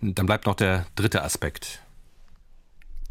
Dann 0.01 0.27
bleibt 0.27 0.45
noch 0.45 0.55
der 0.55 0.85
dritte 0.95 1.23
Aspekt. 1.23 1.81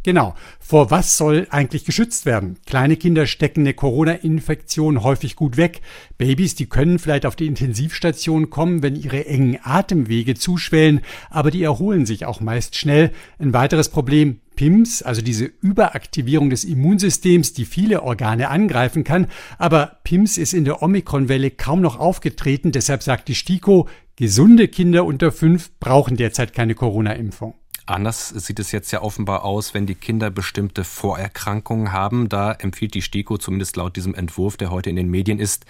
Genau. 0.05 0.35
Vor 0.61 0.91
was 0.91 1.17
soll 1.17 1.49
eigentlich 1.51 1.85
geschützt 1.85 2.25
werden? 2.25 2.59
Kleine 2.67 2.97
Kinder 2.97 3.27
stecken 3.27 3.61
eine 3.61 3.75
Corona-Infektion 3.75 5.03
häufig 5.03 5.35
gut 5.35 5.57
weg. 5.57 5.81
Babys, 6.19 6.55
die 6.55 6.67
können 6.67 6.99
vielleicht 6.99 7.27
auf 7.27 7.35
die 7.35 7.47
Intensivstation 7.47 8.49
kommen, 8.49 8.83
wenn 8.83 8.95
ihre 8.95 9.27
engen 9.27 9.59
Atemwege 9.63 10.35
zuschwellen, 10.35 11.01
aber 11.31 11.51
die 11.51 11.63
erholen 11.63 12.07
sich 12.07 12.27
auch 12.27 12.41
meist 12.41 12.77
schnell. 12.77 13.11
Ein 13.39 13.53
weiteres 13.53 13.89
Problem, 13.89 14.41
PIMS, 14.55 15.03
also 15.03 15.21
diese 15.21 15.45
Überaktivierung 15.45 16.51
des 16.51 16.65
Immunsystems, 16.65 17.53
die 17.53 17.65
viele 17.65 18.03
Organe 18.03 18.51
angreifen 18.51 19.05
kann. 19.05 19.27
Aber 19.59 19.99
PIMS 20.05 20.39
ist 20.39 20.53
in 20.53 20.65
der 20.65 20.83
Omikron-Welle 20.83 21.51
kaum 21.51 21.81
noch 21.81 21.99
aufgetreten. 21.99 22.73
Deshalb 22.73 23.03
sagt 23.03 23.29
die 23.29 23.35
STIKO, 23.35 23.89
gesunde 24.17 24.69
Kinder 24.69 25.05
unter 25.05 25.33
fünf 25.33 25.71
brauchen 25.79 26.17
derzeit 26.17 26.53
keine 26.53 26.75
Corona-Impfung. 26.75 27.55
Anders 27.89 28.29
sieht 28.29 28.59
es 28.59 28.71
jetzt 28.71 28.91
ja 28.91 29.01
offenbar 29.01 29.47
aus, 29.47 29.73
wenn 29.73 29.87
die 29.87 29.95
Kinder 29.95 30.29
bestimmte 30.29 30.85
Vorerkrankungen 30.85 31.91
haben. 31.91 32.29
Da 32.29 32.53
empfiehlt 32.53 32.93
die 32.93 33.01
STIKO, 33.01 33.39
zumindest 33.39 33.77
laut 33.77 33.97
diesem 33.97 34.15
Entwurf, 34.15 34.59
der 34.59 34.71
heute 34.71 34.91
in 34.91 34.97
den 34.97 35.11
Medien 35.11 35.39
ist, 35.39 35.65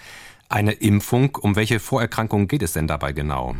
eine 0.49 0.73
Impfung. 0.73 1.37
Um 1.37 1.55
welche 1.55 1.79
Vorerkrankungen 1.79 2.49
geht 2.49 2.61
es 2.61 2.73
denn 2.73 2.87
dabei 2.87 3.13
genau? 3.13 3.55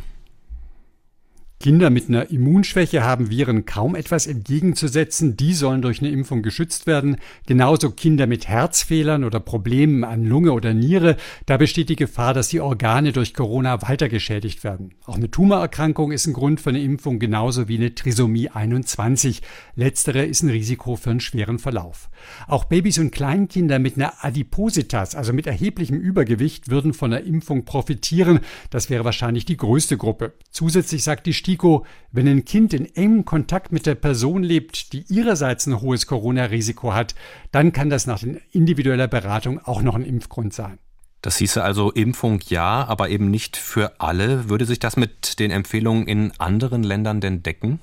Kinder 1.62 1.89
mit 1.89 2.08
einer 2.08 2.32
Immunschwäche 2.32 3.04
haben 3.04 3.30
Viren 3.30 3.66
kaum 3.66 3.94
etwas 3.94 4.28
entgegenzusetzen. 4.28 5.36
Die 5.36 5.54
sollen 5.54 5.82
durch 5.82 6.00
eine 6.00 6.10
Impfung 6.10 6.42
geschützt 6.42 6.88
werden. 6.88 7.18
Genauso 7.48 7.92
Kinder 7.92 8.28
mit 8.28 8.48
Herzfehlern 8.48 9.25
oder 9.25 9.42
Problemen 9.42 10.06
an 10.06 10.24
Lunge 10.24 10.54
oder 10.54 10.74
Niere. 10.74 11.18
Da 11.48 11.58
besteht 11.58 11.89
die 11.89 11.98
Gefahr, 11.98 12.34
dass 12.34 12.48
die 12.48 12.62
Organe 12.62 13.12
durch 13.12 13.34
Corona 13.34 13.82
weiter 13.82 14.08
geschädigt 14.08 14.63
werden. 14.63 14.94
Auch 15.06 15.18
eine 15.18 15.30
Tumorerkrankung 15.30 16.13
ist 16.13 16.28
ein 16.28 16.34
Grund 16.34 16.62
für 16.62 16.70
eine 16.70 16.82
Impfung, 16.82 17.20
genauso 17.20 17.68
wie 17.68 17.75
eine 17.75 17.94
Trisomie 17.94 18.48
21. 18.48 19.42
Letztere 19.75 20.24
ist 20.24 20.44
ein 20.44 20.50
Risiko 20.51 20.96
für 20.96 21.10
einen 21.10 21.20
schweren 21.20 21.60
Verlauf. 21.60 22.10
Auch 22.48 22.63
Babys 22.63 23.00
und 23.00 23.12
Kleinkinder 23.12 23.80
mit 23.80 23.98
einer 23.98 24.24
Adipositas, 24.24 25.13
also 25.13 25.34
mit 25.34 25.46
erheblichem 25.46 25.98
Übergewicht, 25.98 26.70
würden 26.70 26.94
von 26.94 27.12
der 27.12 27.25
Impfung 27.25 27.66
profitieren. 27.66 28.39
Das 28.70 28.89
wäre 28.89 29.04
wahrscheinlich 29.04 29.44
die 29.44 29.58
größte 29.58 29.98
Gruppe. 29.98 30.36
Zusätzlich 30.51 31.04
sagt 31.04 31.25
die 31.25 31.34
STIKO, 31.50 31.86
wenn 32.12 32.27
ein 32.27 32.46
Kind 32.46 32.74
in 32.74 32.86
engem 32.96 33.25
Kontakt 33.25 33.72
mit 33.72 33.88
der 33.88 33.96
Person 33.96 34.44
lebt, 34.44 34.94
die 34.94 35.03
ihrerseits 35.10 35.65
ein 35.65 35.82
hohes 35.82 36.06
Corona-Risiko 36.06 36.94
hat, 36.94 37.15
dann 37.51 37.74
kann 37.74 37.89
das 37.89 38.06
nach 38.06 38.24
individueller 38.51 39.08
Beratung 39.08 39.60
auch 39.60 39.82
noch 39.82 39.96
ein 39.96 40.06
Impfgrund 40.06 40.53
sein. 40.53 40.77
Das 41.22 41.38
hieße 41.38 41.62
also 41.62 41.91
Impfung 41.91 42.39
ja, 42.48 42.86
aber 42.86 43.10
eben 43.10 43.29
nicht 43.32 43.58
für 43.58 44.00
alle. 44.00 44.50
Würde 44.50 44.65
sich 44.65 44.79
das 44.79 44.96
mit 44.96 45.39
den 45.39 45.51
Empfehlungen 45.51 46.08
in 46.08 46.32
anderen 46.38 46.84
Ländern 46.84 47.20
denn 47.20 47.44
decken? 47.44 47.79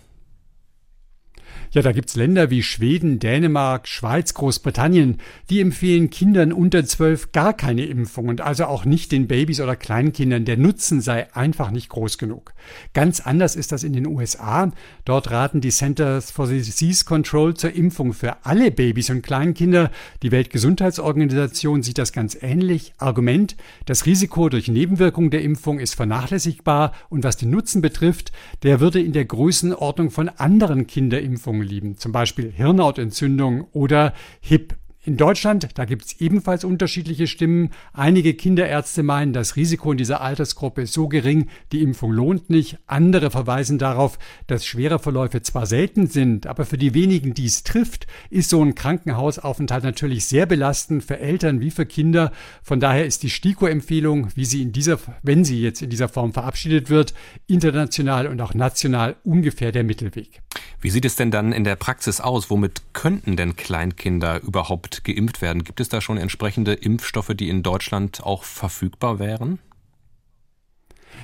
Ja, 1.72 1.82
da 1.82 1.92
gibt's 1.92 2.16
Länder 2.16 2.50
wie 2.50 2.62
Schweden, 2.62 3.18
Dänemark, 3.18 3.88
Schweiz, 3.88 4.34
Großbritannien, 4.34 5.18
die 5.50 5.60
empfehlen 5.60 6.10
Kindern 6.10 6.52
unter 6.52 6.84
zwölf 6.84 7.32
gar 7.32 7.52
keine 7.52 7.84
Impfung 7.84 8.28
und 8.28 8.40
also 8.40 8.66
auch 8.66 8.84
nicht 8.84 9.12
den 9.12 9.26
Babys 9.26 9.60
oder 9.60 9.76
Kleinkindern. 9.76 10.44
Der 10.44 10.56
Nutzen 10.56 11.00
sei 11.00 11.34
einfach 11.34 11.70
nicht 11.70 11.88
groß 11.88 12.18
genug. 12.18 12.54
Ganz 12.94 13.20
anders 13.20 13.56
ist 13.56 13.72
das 13.72 13.84
in 13.84 13.92
den 13.92 14.06
USA. 14.06 14.70
Dort 15.04 15.30
raten 15.30 15.60
die 15.60 15.70
Centers 15.70 16.30
for 16.30 16.46
Disease 16.46 17.04
Control 17.04 17.54
zur 17.54 17.72
Impfung 17.72 18.12
für 18.12 18.44
alle 18.44 18.70
Babys 18.70 19.10
und 19.10 19.22
Kleinkinder. 19.22 19.90
Die 20.22 20.32
Weltgesundheitsorganisation 20.32 21.82
sieht 21.82 21.98
das 21.98 22.12
ganz 22.12 22.36
ähnlich. 22.40 22.92
Argument, 22.98 23.56
das 23.84 24.06
Risiko 24.06 24.48
durch 24.48 24.68
Nebenwirkungen 24.68 25.30
der 25.30 25.42
Impfung 25.42 25.78
ist 25.78 25.94
vernachlässigbar 25.94 26.92
und 27.08 27.24
was 27.24 27.36
den 27.36 27.50
Nutzen 27.50 27.82
betrifft, 27.82 28.32
der 28.62 28.80
würde 28.80 29.00
in 29.00 29.12
der 29.12 29.24
Größenordnung 29.24 30.10
von 30.10 30.28
anderen 30.28 30.86
Kinderimpfungen 30.86 31.55
Erkrankungen 31.56 31.62
liegen, 31.62 31.96
zum 31.96 32.12
Beispiel 32.12 32.52
Hirnhautentzündung 32.52 33.68
oder 33.72 34.12
HIP. 34.40 34.76
In 35.06 35.16
Deutschland, 35.16 35.68
da 35.74 35.84
gibt 35.84 36.04
es 36.04 36.20
ebenfalls 36.20 36.64
unterschiedliche 36.64 37.28
Stimmen. 37.28 37.70
Einige 37.92 38.34
Kinderärzte 38.34 39.04
meinen, 39.04 39.32
das 39.32 39.54
Risiko 39.54 39.92
in 39.92 39.98
dieser 39.98 40.20
Altersgruppe 40.20 40.82
ist 40.82 40.94
so 40.94 41.06
gering, 41.06 41.46
die 41.70 41.80
Impfung 41.82 42.10
lohnt 42.10 42.50
nicht. 42.50 42.78
Andere 42.88 43.30
verweisen 43.30 43.78
darauf, 43.78 44.18
dass 44.48 44.66
schwere 44.66 44.98
Verläufe 44.98 45.42
zwar 45.42 45.66
selten 45.66 46.08
sind, 46.08 46.48
aber 46.48 46.64
für 46.64 46.76
die 46.76 46.92
wenigen, 46.92 47.34
die 47.34 47.46
es 47.46 47.62
trifft, 47.62 48.08
ist 48.30 48.50
so 48.50 48.60
ein 48.60 48.74
Krankenhausaufenthalt 48.74 49.84
natürlich 49.84 50.24
sehr 50.24 50.44
belastend 50.44 51.04
für 51.04 51.20
Eltern 51.20 51.60
wie 51.60 51.70
für 51.70 51.86
Kinder. 51.86 52.32
Von 52.60 52.80
daher 52.80 53.06
ist 53.06 53.22
die 53.22 53.30
STIKO-Empfehlung, 53.30 54.30
wie 54.34 54.44
sie 54.44 54.60
in 54.60 54.72
dieser, 54.72 54.98
wenn 55.22 55.44
sie 55.44 55.62
jetzt 55.62 55.82
in 55.82 55.90
dieser 55.90 56.08
Form 56.08 56.32
verabschiedet 56.32 56.90
wird, 56.90 57.14
international 57.46 58.26
und 58.26 58.40
auch 58.40 58.54
national 58.54 59.14
ungefähr 59.22 59.70
der 59.70 59.84
Mittelweg. 59.84 60.42
Wie 60.80 60.90
sieht 60.90 61.04
es 61.04 61.16
denn 61.16 61.30
dann 61.30 61.52
in 61.52 61.64
der 61.64 61.76
Praxis 61.76 62.20
aus? 62.20 62.50
Womit 62.50 62.82
könnten 62.92 63.36
denn 63.36 63.56
Kleinkinder 63.56 64.42
überhaupt 64.42 64.95
geimpft 65.04 65.42
werden? 65.42 65.64
Gibt 65.64 65.80
es 65.80 65.88
da 65.88 66.00
schon 66.00 66.18
entsprechende 66.18 66.74
Impfstoffe, 66.74 67.32
die 67.34 67.48
in 67.48 67.62
Deutschland 67.62 68.22
auch 68.22 68.44
verfügbar 68.44 69.18
wären? 69.18 69.58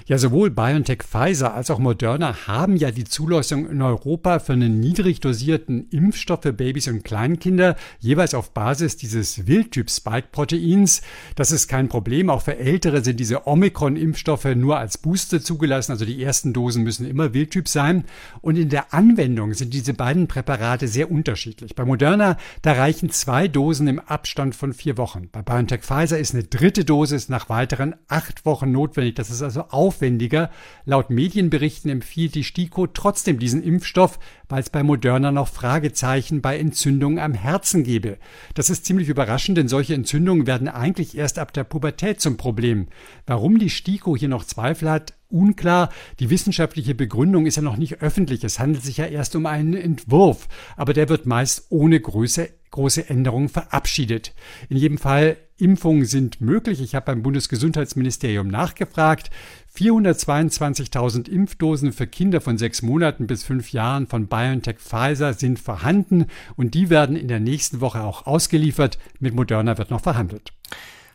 Ja, 0.06 0.18
sowohl 0.18 0.50
BioNTech 0.50 1.02
Pfizer 1.02 1.54
als 1.54 1.70
auch 1.70 1.78
Moderna 1.78 2.46
haben 2.46 2.76
ja 2.76 2.90
die 2.90 3.04
Zulassung 3.04 3.68
in 3.68 3.82
Europa 3.82 4.38
für 4.38 4.52
einen 4.52 4.80
niedrig 4.80 5.20
dosierten 5.20 5.88
Impfstoff 5.90 6.42
für 6.42 6.52
Babys 6.52 6.88
und 6.88 7.04
Kleinkinder, 7.04 7.76
jeweils 8.00 8.34
auf 8.34 8.52
Basis 8.52 8.96
dieses 8.96 9.46
Wildtyp-Spike-Proteins. 9.46 11.02
Das 11.36 11.52
ist 11.52 11.68
kein 11.68 11.88
Problem. 11.88 12.30
Auch 12.30 12.42
für 12.42 12.58
Ältere 12.58 13.04
sind 13.04 13.20
diese 13.20 13.46
Omikron-Impfstoffe 13.46 14.54
nur 14.54 14.78
als 14.78 14.98
Booster 14.98 15.40
zugelassen. 15.40 15.92
Also 15.92 16.04
die 16.04 16.22
ersten 16.22 16.52
Dosen 16.52 16.82
müssen 16.82 17.06
immer 17.06 17.34
Wildtyp 17.34 17.68
sein. 17.68 18.04
Und 18.40 18.56
in 18.56 18.68
der 18.68 18.92
Anwendung 18.92 19.54
sind 19.54 19.72
diese 19.74 19.94
beiden 19.94 20.26
Präparate 20.26 20.88
sehr 20.88 21.10
unterschiedlich. 21.10 21.74
Bei 21.74 21.84
Moderna, 21.84 22.36
da 22.62 22.72
reichen 22.72 23.10
zwei 23.10 23.48
Dosen 23.48 23.86
im 23.86 24.00
Abstand 24.00 24.54
von 24.54 24.72
vier 24.72 24.96
Wochen. 24.96 25.28
Bei 25.30 25.42
BioNTech 25.42 25.82
Pfizer 25.82 26.18
ist 26.18 26.34
eine 26.34 26.44
dritte 26.44 26.84
Dosis 26.84 27.28
nach 27.28 27.48
weiteren 27.48 27.94
acht 28.08 28.44
Wochen 28.44 28.72
notwendig. 28.72 29.14
Das 29.16 29.30
ist 29.30 29.42
also 29.42 29.62
auf 29.68 29.81
aufwendiger. 29.82 30.48
Laut 30.84 31.10
Medienberichten 31.10 31.90
empfiehlt 31.90 32.36
die 32.36 32.44
STIKO 32.44 32.86
trotzdem 32.86 33.40
diesen 33.40 33.64
Impfstoff, 33.64 34.20
weil 34.48 34.60
es 34.60 34.70
bei 34.70 34.84
Moderna 34.84 35.32
noch 35.32 35.48
Fragezeichen 35.48 36.40
bei 36.40 36.56
Entzündungen 36.56 37.18
am 37.18 37.34
Herzen 37.34 37.82
gebe. 37.82 38.18
Das 38.54 38.70
ist 38.70 38.86
ziemlich 38.86 39.08
überraschend, 39.08 39.58
denn 39.58 39.66
solche 39.66 39.94
Entzündungen 39.94 40.46
werden 40.46 40.68
eigentlich 40.68 41.16
erst 41.16 41.40
ab 41.40 41.52
der 41.52 41.64
Pubertät 41.64 42.20
zum 42.20 42.36
Problem. 42.36 42.86
Warum 43.26 43.58
die 43.58 43.70
STIKO 43.70 44.16
hier 44.16 44.28
noch 44.28 44.44
Zweifel 44.44 44.88
hat, 44.88 45.14
unklar. 45.28 45.88
Die 46.20 46.30
wissenschaftliche 46.30 46.94
Begründung 46.94 47.46
ist 47.46 47.56
ja 47.56 47.62
noch 47.62 47.76
nicht 47.76 48.02
öffentlich. 48.02 48.44
Es 48.44 48.60
handelt 48.60 48.84
sich 48.84 48.98
ja 48.98 49.06
erst 49.06 49.34
um 49.34 49.46
einen 49.46 49.74
Entwurf, 49.74 50.46
aber 50.76 50.92
der 50.92 51.08
wird 51.08 51.26
meist 51.26 51.66
ohne 51.70 51.98
Größe 51.98 52.50
große 52.72 53.08
Änderungen 53.08 53.48
verabschiedet. 53.48 54.34
In 54.68 54.76
jedem 54.76 54.98
Fall, 54.98 55.36
Impfungen 55.62 56.04
sind 56.04 56.40
möglich. 56.40 56.80
Ich 56.82 56.94
habe 56.94 57.06
beim 57.06 57.22
Bundesgesundheitsministerium 57.22 58.48
nachgefragt. 58.48 59.30
422.000 59.76 61.28
Impfdosen 61.28 61.92
für 61.92 62.06
Kinder 62.06 62.40
von 62.40 62.58
sechs 62.58 62.82
Monaten 62.82 63.26
bis 63.26 63.44
fünf 63.44 63.72
Jahren 63.72 64.06
von 64.06 64.26
BioNTech 64.26 64.78
Pfizer 64.78 65.32
sind 65.34 65.58
vorhanden 65.58 66.26
und 66.56 66.74
die 66.74 66.90
werden 66.90 67.16
in 67.16 67.28
der 67.28 67.40
nächsten 67.40 67.80
Woche 67.80 68.02
auch 68.02 68.26
ausgeliefert. 68.26 68.98
Mit 69.20 69.34
Moderna 69.34 69.78
wird 69.78 69.90
noch 69.90 70.02
verhandelt. 70.02 70.52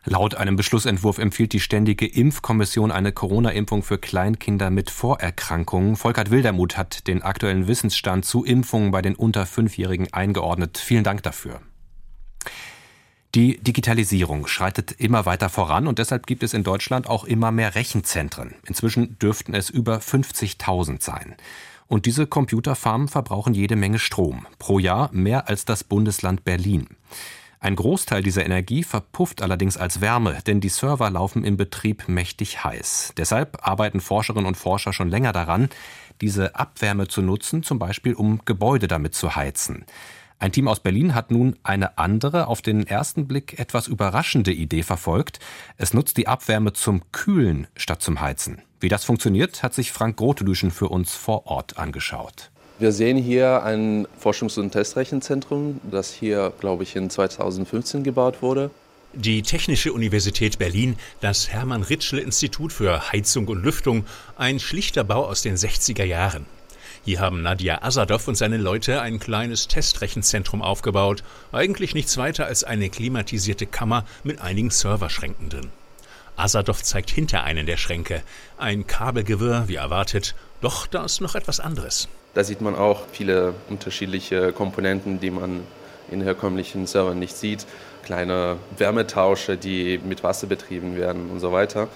Laut 0.06 0.36
einem 0.36 0.56
Beschlussentwurf 0.56 1.18
empfiehlt 1.18 1.51
die 1.51 1.60
Ständige 1.60 2.08
Impfkommission 2.08 2.92
eine 2.92 3.12
Corona-Impfung 3.12 3.84
für 3.84 3.98
Kleinkinder 3.98 4.70
mit 4.70 4.89
Vorerkrankungen. 4.89 5.98
Volkert 5.98 6.32
Wildermuth 6.32 6.77
hat 6.77 7.08
den 7.08 7.24
aktuellen 7.24 7.68
Wissensstand 7.68 8.24
zu 8.24 8.46
Impfungen 8.46 8.92
bei 8.92 9.01
den 9.01 9.16
unter 9.16 9.46
Fünfjährigen 9.46 10.13
eingeordnet. 10.13 10.77
Vielen 10.77 11.04
Dank 11.04 11.24
dafür. 11.24 11.60
Die 13.38 13.60
Digitalisierung 13.60 14.48
schreitet 14.48 14.94
immer 14.94 15.27
weiter 15.27 15.50
voran 15.50 15.86
und 15.86 16.00
deshalb 16.00 16.25
gibt 16.25 16.41
es 16.41 16.56
in 16.56 16.63
Deutschland 16.63 17.06
auch 17.08 17.24
immer 17.24 17.51
mehr 17.51 17.75
Rechenzentren. 17.75 18.56
Inzwischen 18.65 19.20
dürften 19.20 19.53
es 19.53 19.70
über 19.70 20.00
50.000 20.00 21.03
sein. 21.03 21.36
Und 21.86 22.08
diese 22.08 22.25
Computerfarmen 22.25 23.08
verbrauchen 23.08 23.53
jede 23.53 23.75
Menge 23.75 24.00
Strom. 24.00 24.48
Pro 24.58 24.79
Jahr 24.79 25.12
mehr 25.13 25.48
als 25.50 25.65
das 25.65 25.84
Bundesland 25.84 26.46
Berlin. 26.46 26.88
Ein 27.60 27.75
Großteil 27.75 28.24
dieser 28.24 28.44
Energie 28.44 28.84
verpufft 28.84 29.44
allerdings 29.44 29.77
als 29.77 30.01
Wärme, 30.01 30.39
denn 30.48 30.60
die 30.60 30.70
Server 30.70 31.12
laufen 31.12 31.44
im 31.44 31.58
Betrieb 31.58 32.10
mächtig 32.10 32.63
heiß. 32.63 33.13
Deshalb 33.17 33.60
arbeiten 33.62 34.01
Forscherinnen 34.01 34.48
und 34.48 34.58
Forscher 34.58 34.94
schon 34.94 35.10
länger 35.10 35.32
daran, 35.32 35.70
diese 36.22 36.56
Abwärme 36.56 37.08
zu 37.08 37.22
nutzen, 37.22 37.62
zum 37.62 37.77
Beispiel 37.77 38.15
um 38.15 38.41
Gebäude 38.46 38.88
damit 38.88 39.13
zu 39.13 39.36
heizen. 39.36 39.86
Ein 40.39 40.51
Team 40.51 40.67
aus 40.67 40.82
Berlin 40.82 41.15
hat 41.15 41.32
nun 41.32 41.56
eine 41.63 41.98
andere, 41.98 42.48
auf 42.48 42.62
den 42.62 42.86
ersten 42.86 43.27
Blick 43.27 43.58
etwas 43.58 43.88
überraschende 43.88 44.53
Idee 44.53 44.84
verfolgt. 44.84 45.39
Es 45.77 45.96
nutzt 45.96 46.17
die 46.17 46.27
Abwärme 46.27 46.74
zum 46.74 47.01
Kühlen 47.12 47.65
statt 47.75 48.03
zum 48.03 48.22
Heizen. 48.22 48.62
Wie 48.79 48.89
das 48.89 49.03
funktioniert, 49.03 49.63
hat 49.63 49.74
sich 49.74 49.91
Frank 49.91 50.17
Grotelüschen 50.17 50.70
für 50.70 50.89
uns 50.89 51.15
vor 51.15 51.48
Ort 51.48 51.79
angeschaut. 51.79 52.51
Wir 52.77 52.91
sehen 52.91 53.17
hier 53.17 53.63
ein 53.63 54.08
Forschungs- 54.24 54.60
und 54.60 54.70
Testrechenzentrum, 54.70 55.82
das 55.89 56.13
hier, 56.13 56.53
glaube 56.60 56.84
ich, 56.84 56.96
in 56.96 57.10
2015 57.10 58.03
gebaut 58.03 58.44
wurde. 58.44 58.70
Die 59.13 59.41
Technische 59.41 59.91
Universität 59.91 60.60
Berlin, 60.60 60.98
das 61.20 61.50
Hermann-Ritschl-Institut 61.50 62.72
für 62.72 63.12
Heizung 63.12 63.48
und 63.48 63.63
Lüftung, 63.63 64.06
ein 64.36 64.60
schlichter 64.60 65.03
Bau 65.03 65.25
aus 65.25 65.41
den 65.41 65.56
60er 65.56 66.03
Jahren. 66.03 66.46
Hier 67.08 67.22
haben 67.22 67.42
Nadia 67.42 67.84
Asadov 67.84 68.28
und 68.28 68.36
seine 68.36 68.58
Leute 68.58 69.00
ein 69.00 69.18
kleines 69.18 69.70
Testrechenzentrum 69.70 70.62
aufgebaut. 70.62 71.24
Eigentlich 71.54 71.94
nichts 71.94 72.18
weiter 72.18 72.48
als 72.48 72.66
eine 72.66 72.90
klimatisierte 72.90 73.66
Kammer 73.66 74.04
mit 74.26 74.42
einigen 74.42 74.72
Serverschränken 74.72 75.48
drin. 75.48 75.70
Asadov 76.36 76.84
zeigt 76.84 77.10
hinter 77.10 77.46
einen 77.46 77.66
der 77.66 77.78
Schränke. 77.78 78.24
Ein 78.58 78.88
Kabelgewirr, 78.88 79.70
wie 79.70 79.76
erwartet. 79.76 80.36
Doch 80.60 80.86
da 80.86 81.06
ist 81.06 81.22
noch 81.22 81.36
etwas 81.36 81.62
anderes. 81.62 82.10
Da 82.34 82.44
sieht 82.44 82.60
man 82.60 82.76
auch 82.76 83.04
viele 83.10 83.54
unterschiedliche 83.70 84.52
Komponenten, 84.52 85.22
die 85.22 85.32
man 85.32 85.62
in 86.12 86.22
herkömmlichen 86.22 86.88
Servern 86.88 87.20
nicht 87.20 87.38
sieht. 87.38 87.66
Kleine 88.04 88.58
Wärmetausche, 88.78 89.56
die 89.56 89.98
mit 89.98 90.24
Wasser 90.24 90.48
betrieben 90.48 90.98
werden 90.98 91.32
und 91.32 91.40
so 91.40 91.54
weiter. 91.54 91.88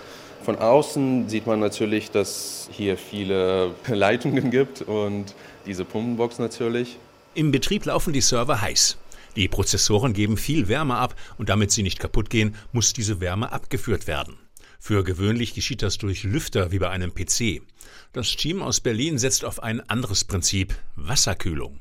Von 0.43 0.57
außen 0.57 1.29
sieht 1.29 1.45
man 1.45 1.60
natürlich, 1.60 2.10
dass 2.10 2.69
hier 2.71 2.98
viele 2.98 3.75
Leitungen 3.88 4.50
gibt 4.50 4.81
und 4.81 5.36
diese 5.65 5.86
Pumpenbox 5.86 6.39
natürlich. 6.39 6.98
Im 7.36 7.51
Betrieb 7.51 7.86
laufen 7.86 8.12
die 8.13 8.21
Server 8.21 8.60
heiß. 8.60 8.98
Die 9.36 9.48
Prozessoren 9.48 10.13
geben 10.13 10.36
viel 10.36 10.67
Wärme 10.67 10.95
ab 10.95 11.15
und 11.38 11.50
damit 11.50 11.71
sie 11.71 11.83
nicht 11.83 12.00
kaputt 12.00 12.29
gehen, 12.29 12.55
muss 12.74 12.93
diese 12.93 13.21
Wärme 13.21 13.51
abgeführt 13.51 14.07
werden. 14.07 14.38
Für 14.79 15.03
gewöhnlich 15.03 15.53
geschieht 15.53 15.83
das 15.83 16.00
durch 16.00 16.24
Lüfter 16.24 16.71
wie 16.71 16.79
bei 16.79 16.89
einem 16.89 17.13
PC. 17.13 17.62
Das 18.13 18.36
Team 18.36 18.63
aus 18.63 18.79
Berlin 18.79 19.19
setzt 19.19 19.45
auf 19.45 19.62
ein 19.62 19.79
anderes 19.89 20.24
Prinzip 20.24 20.74
Wasserkühlung. 20.95 21.79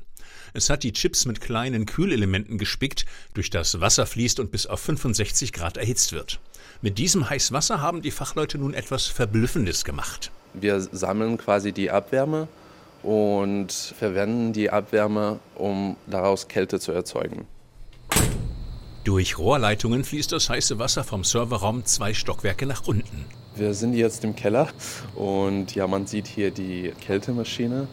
Es 0.53 0.69
hat 0.69 0.83
die 0.83 0.91
Chips 0.91 1.25
mit 1.25 1.41
kleinen 1.41 1.85
Kühlelementen 1.85 2.57
gespickt, 2.57 3.05
durch 3.33 3.49
das 3.49 3.79
Wasser 3.79 4.05
fließt 4.05 4.39
und 4.39 4.51
bis 4.51 4.67
auf 4.67 4.79
65 4.81 5.53
Grad 5.53 5.77
erhitzt 5.77 6.13
wird. 6.13 6.39
Mit 6.81 6.97
diesem 6.97 7.29
Heißwasser 7.29 7.79
haben 7.81 8.01
die 8.01 8.11
Fachleute 8.11 8.57
nun 8.57 8.73
etwas 8.73 9.07
Verblüffendes 9.07 9.85
gemacht. 9.85 10.31
Wir 10.53 10.81
sammeln 10.81 11.37
quasi 11.37 11.71
die 11.71 11.91
Abwärme 11.91 12.47
und 13.03 13.71
verwenden 13.71 14.53
die 14.53 14.69
Abwärme, 14.69 15.39
um 15.55 15.95
daraus 16.07 16.47
Kälte 16.47 16.79
zu 16.79 16.91
erzeugen. 16.91 17.47
Durch 19.03 19.39
Rohrleitungen 19.39 20.03
fließt 20.03 20.31
das 20.31 20.49
heiße 20.49 20.77
Wasser 20.77 21.03
vom 21.03 21.23
Serverraum 21.23 21.85
zwei 21.85 22.13
Stockwerke 22.13 22.67
nach 22.67 22.85
unten. 22.87 23.25
Wir 23.55 23.73
sind 23.73 23.93
jetzt 23.93 24.23
im 24.23 24.35
Keller 24.35 24.69
und 25.15 25.73
ja, 25.73 25.87
man 25.87 26.05
sieht 26.05 26.27
hier 26.27 26.51
die 26.51 26.93
Kältemaschine, 27.01 27.87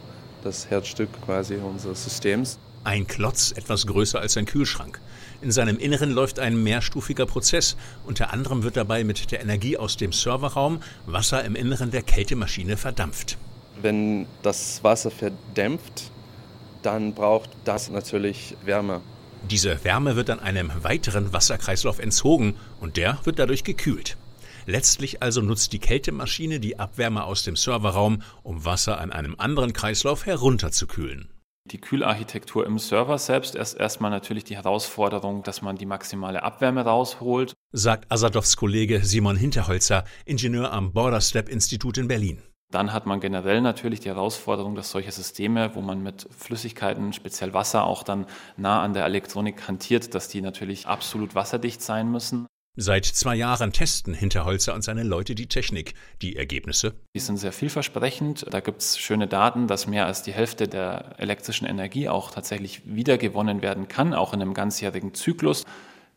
das 0.44 0.70
Herzstück 0.70 1.08
quasi 1.24 1.56
unseres 1.56 2.04
Systems. 2.04 2.58
Ein 2.84 3.06
Klotz 3.06 3.52
etwas 3.52 3.86
größer 3.86 4.20
als 4.20 4.36
ein 4.36 4.46
Kühlschrank. 4.46 5.00
In 5.40 5.52
seinem 5.52 5.78
Inneren 5.78 6.10
läuft 6.10 6.38
ein 6.38 6.62
mehrstufiger 6.62 7.26
Prozess. 7.26 7.76
Unter 8.06 8.32
anderem 8.32 8.62
wird 8.62 8.76
dabei 8.76 9.04
mit 9.04 9.30
der 9.30 9.40
Energie 9.40 9.76
aus 9.76 9.96
dem 9.96 10.12
Serverraum 10.12 10.80
Wasser 11.06 11.44
im 11.44 11.54
Inneren 11.54 11.90
der 11.90 12.02
Kältemaschine 12.02 12.76
verdampft. 12.76 13.36
Wenn 13.80 14.26
das 14.42 14.82
Wasser 14.82 15.10
verdämpft, 15.10 16.10
dann 16.82 17.14
braucht 17.14 17.50
das 17.64 17.90
natürlich 17.90 18.56
Wärme. 18.64 19.00
Diese 19.48 19.84
Wärme 19.84 20.16
wird 20.16 20.28
dann 20.28 20.40
einem 20.40 20.72
weiteren 20.82 21.32
Wasserkreislauf 21.32 21.98
entzogen 21.98 22.54
und 22.80 22.96
der 22.96 23.18
wird 23.24 23.38
dadurch 23.38 23.62
gekühlt. 23.64 24.16
Letztlich 24.68 25.22
also 25.22 25.40
nutzt 25.40 25.72
die 25.72 25.78
Kältemaschine 25.78 26.60
die 26.60 26.78
Abwärme 26.78 27.24
aus 27.24 27.42
dem 27.42 27.56
Serverraum, 27.56 28.20
um 28.42 28.66
Wasser 28.66 29.00
an 29.00 29.10
einem 29.12 29.34
anderen 29.38 29.72
Kreislauf 29.72 30.26
herunterzukühlen. 30.26 31.30
Die 31.64 31.80
Kühlarchitektur 31.80 32.66
im 32.66 32.78
Server 32.78 33.16
selbst 33.16 33.54
ist 33.54 33.72
erstmal 33.72 34.10
natürlich 34.10 34.44
die 34.44 34.56
Herausforderung, 34.56 35.42
dass 35.42 35.62
man 35.62 35.76
die 35.76 35.86
maximale 35.86 36.42
Abwärme 36.42 36.82
rausholt. 36.82 37.54
Sagt 37.72 38.12
Asadovs 38.12 38.58
Kollege 38.58 39.00
Simon 39.04 39.38
Hinterholzer, 39.38 40.04
Ingenieur 40.26 40.70
am 40.70 40.92
Border 40.92 41.22
Step 41.22 41.48
Institut 41.48 41.96
in 41.96 42.06
Berlin. 42.06 42.42
Dann 42.70 42.92
hat 42.92 43.06
man 43.06 43.20
generell 43.20 43.62
natürlich 43.62 44.00
die 44.00 44.10
Herausforderung, 44.10 44.74
dass 44.74 44.90
solche 44.90 45.12
Systeme, 45.12 45.74
wo 45.76 45.80
man 45.80 46.02
mit 46.02 46.28
Flüssigkeiten, 46.36 47.14
speziell 47.14 47.54
Wasser, 47.54 47.84
auch 47.84 48.02
dann 48.02 48.26
nah 48.58 48.82
an 48.82 48.92
der 48.92 49.06
Elektronik 49.06 49.66
hantiert, 49.66 50.14
dass 50.14 50.28
die 50.28 50.42
natürlich 50.42 50.86
absolut 50.86 51.34
wasserdicht 51.34 51.80
sein 51.80 52.10
müssen. 52.10 52.46
Seit 52.80 53.06
zwei 53.06 53.34
Jahren 53.34 53.72
testen 53.72 54.14
Hinterholzer 54.14 54.72
und 54.72 54.82
seine 54.82 55.02
Leute 55.02 55.34
die 55.34 55.48
Technik. 55.48 55.94
Die 56.22 56.36
Ergebnisse? 56.36 56.94
Die 57.12 57.18
sind 57.18 57.36
sehr 57.36 57.50
vielversprechend. 57.50 58.46
Da 58.48 58.60
gibt 58.60 58.82
es 58.82 58.96
schöne 58.98 59.26
Daten, 59.26 59.66
dass 59.66 59.88
mehr 59.88 60.06
als 60.06 60.22
die 60.22 60.30
Hälfte 60.30 60.68
der 60.68 61.16
elektrischen 61.18 61.66
Energie 61.66 62.08
auch 62.08 62.30
tatsächlich 62.30 62.82
wiedergewonnen 62.84 63.62
werden 63.62 63.88
kann, 63.88 64.14
auch 64.14 64.32
in 64.32 64.40
einem 64.40 64.54
ganzjährigen 64.54 65.12
Zyklus, 65.12 65.64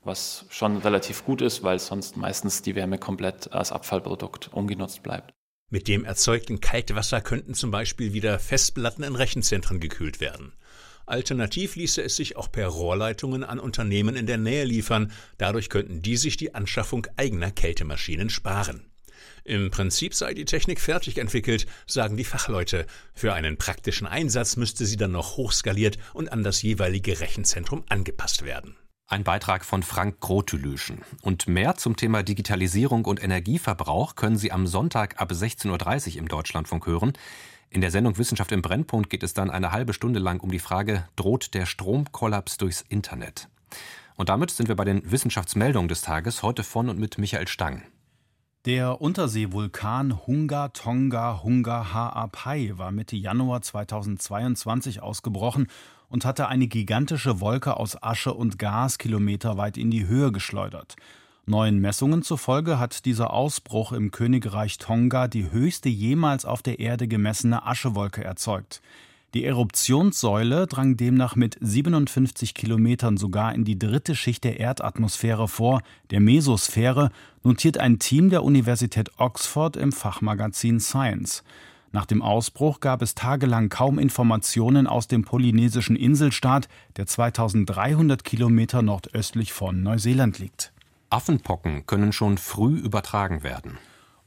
was 0.03 0.45
schon 0.51 0.77
relativ 0.77 1.25
gut 1.25 1.41
ist, 1.41 1.63
weil 1.63 1.79
sonst 1.79 2.15
meistens 2.15 2.61
die 2.61 2.75
Wärme 2.75 2.99
komplett 2.99 3.51
als 3.51 3.71
Abfallprodukt 3.71 4.53
ungenutzt 4.53 5.01
bleibt. 5.01 5.33
Mit 5.71 5.87
dem 5.87 6.05
erzeugten 6.05 6.61
Kaltwasser 6.61 7.21
könnten 7.21 7.55
zum 7.55 7.71
Beispiel 7.71 8.13
wieder 8.13 8.37
Festplatten 8.37 9.01
in 9.01 9.15
Rechenzentren 9.15 9.79
gekühlt 9.79 10.21
werden. 10.21 10.53
Alternativ 11.11 11.75
ließe 11.75 12.01
es 12.01 12.15
sich 12.15 12.37
auch 12.37 12.51
per 12.51 12.67
Rohrleitungen 12.67 13.43
an 13.43 13.59
Unternehmen 13.59 14.15
in 14.15 14.25
der 14.25 14.37
Nähe 14.37 14.63
liefern, 14.63 15.11
dadurch 15.37 15.69
könnten 15.69 16.01
die 16.01 16.17
sich 16.17 16.37
die 16.37 16.55
Anschaffung 16.55 17.05
eigener 17.17 17.51
Kältemaschinen 17.51 18.29
sparen. 18.29 18.91
Im 19.43 19.71
Prinzip 19.71 20.13
sei 20.13 20.33
die 20.33 20.45
Technik 20.45 20.79
fertig 20.79 21.17
entwickelt, 21.17 21.65
sagen 21.87 22.15
die 22.17 22.23
Fachleute. 22.23 22.85
Für 23.13 23.33
einen 23.33 23.57
praktischen 23.57 24.07
Einsatz 24.07 24.55
müsste 24.55 24.85
sie 24.85 24.97
dann 24.97 25.11
noch 25.11 25.37
hochskaliert 25.37 25.97
und 26.13 26.31
an 26.31 26.43
das 26.43 26.61
jeweilige 26.61 27.19
Rechenzentrum 27.19 27.83
angepasst 27.89 28.45
werden. 28.45 28.75
Ein 29.07 29.25
Beitrag 29.25 29.65
von 29.65 29.83
Frank 29.83 30.21
Grotülüschen. 30.21 30.99
Und 31.21 31.49
mehr 31.49 31.75
zum 31.75 31.97
Thema 31.97 32.23
Digitalisierung 32.23 33.03
und 33.03 33.21
Energieverbrauch 33.21 34.15
können 34.15 34.37
Sie 34.37 34.53
am 34.53 34.67
Sonntag 34.67 35.19
ab 35.19 35.31
16.30 35.31 36.13
Uhr 36.13 36.19
im 36.19 36.27
Deutschlandfunk 36.29 36.85
hören. 36.85 37.11
In 37.73 37.79
der 37.79 37.89
Sendung 37.89 38.17
Wissenschaft 38.17 38.51
im 38.51 38.61
Brennpunkt 38.61 39.09
geht 39.09 39.23
es 39.23 39.33
dann 39.33 39.49
eine 39.49 39.71
halbe 39.71 39.93
Stunde 39.93 40.19
lang 40.19 40.41
um 40.41 40.51
die 40.51 40.59
Frage, 40.59 41.07
droht 41.15 41.53
der 41.53 41.65
Stromkollaps 41.65 42.57
durchs 42.57 42.81
Internet? 42.89 43.47
Und 44.17 44.27
damit 44.27 44.51
sind 44.51 44.67
wir 44.67 44.75
bei 44.75 44.83
den 44.83 45.09
Wissenschaftsmeldungen 45.09 45.87
des 45.87 46.01
Tages, 46.01 46.43
heute 46.43 46.63
von 46.63 46.89
und 46.89 46.99
mit 46.99 47.17
Michael 47.17 47.47
Stang. 47.47 47.83
Der 48.65 48.99
Unterseevulkan 48.99 50.27
Hunga 50.27 50.67
Tonga 50.67 51.43
Hunga 51.43 51.93
Ha'apai 51.93 52.77
war 52.77 52.91
Mitte 52.91 53.15
Januar 53.15 53.61
2022 53.61 55.01
ausgebrochen 55.01 55.67
und 56.09 56.25
hatte 56.25 56.49
eine 56.49 56.67
gigantische 56.67 57.39
Wolke 57.39 57.77
aus 57.77 58.03
Asche 58.03 58.33
und 58.33 58.59
Gas 58.59 58.97
kilometerweit 58.97 59.77
in 59.77 59.91
die 59.91 60.07
Höhe 60.07 60.33
geschleudert. 60.33 60.97
Neuen 61.51 61.79
Messungen 61.79 62.23
zufolge 62.23 62.79
hat 62.79 63.03
dieser 63.03 63.33
Ausbruch 63.33 63.91
im 63.91 64.09
Königreich 64.11 64.77
Tonga 64.77 65.27
die 65.27 65.51
höchste 65.51 65.89
jemals 65.89 66.45
auf 66.45 66.61
der 66.61 66.79
Erde 66.79 67.09
gemessene 67.09 67.67
Aschewolke 67.67 68.23
erzeugt. 68.23 68.81
Die 69.33 69.43
Eruptionssäule 69.43 70.65
drang 70.65 70.95
demnach 70.95 71.35
mit 71.35 71.57
57 71.59 72.53
Kilometern 72.53 73.17
sogar 73.17 73.53
in 73.53 73.65
die 73.65 73.77
dritte 73.77 74.15
Schicht 74.15 74.45
der 74.45 74.61
Erdatmosphäre 74.61 75.49
vor, 75.49 75.81
der 76.09 76.21
Mesosphäre, 76.21 77.11
notiert 77.43 77.77
ein 77.77 77.99
Team 77.99 78.29
der 78.29 78.45
Universität 78.45 79.11
Oxford 79.17 79.75
im 79.75 79.91
Fachmagazin 79.91 80.79
Science. 80.79 81.43
Nach 81.91 82.05
dem 82.05 82.21
Ausbruch 82.21 82.79
gab 82.79 83.01
es 83.01 83.13
tagelang 83.13 83.67
kaum 83.67 83.99
Informationen 83.99 84.87
aus 84.87 85.09
dem 85.09 85.25
polynesischen 85.25 85.97
Inselstaat, 85.97 86.69
der 86.95 87.07
2300 87.07 88.23
Kilometer 88.23 88.81
nordöstlich 88.81 89.51
von 89.51 89.83
Neuseeland 89.83 90.39
liegt. 90.39 90.71
Affenpocken 91.11 91.85
können 91.85 92.13
schon 92.13 92.37
früh 92.37 92.77
übertragen 92.77 93.43
werden. 93.43 93.77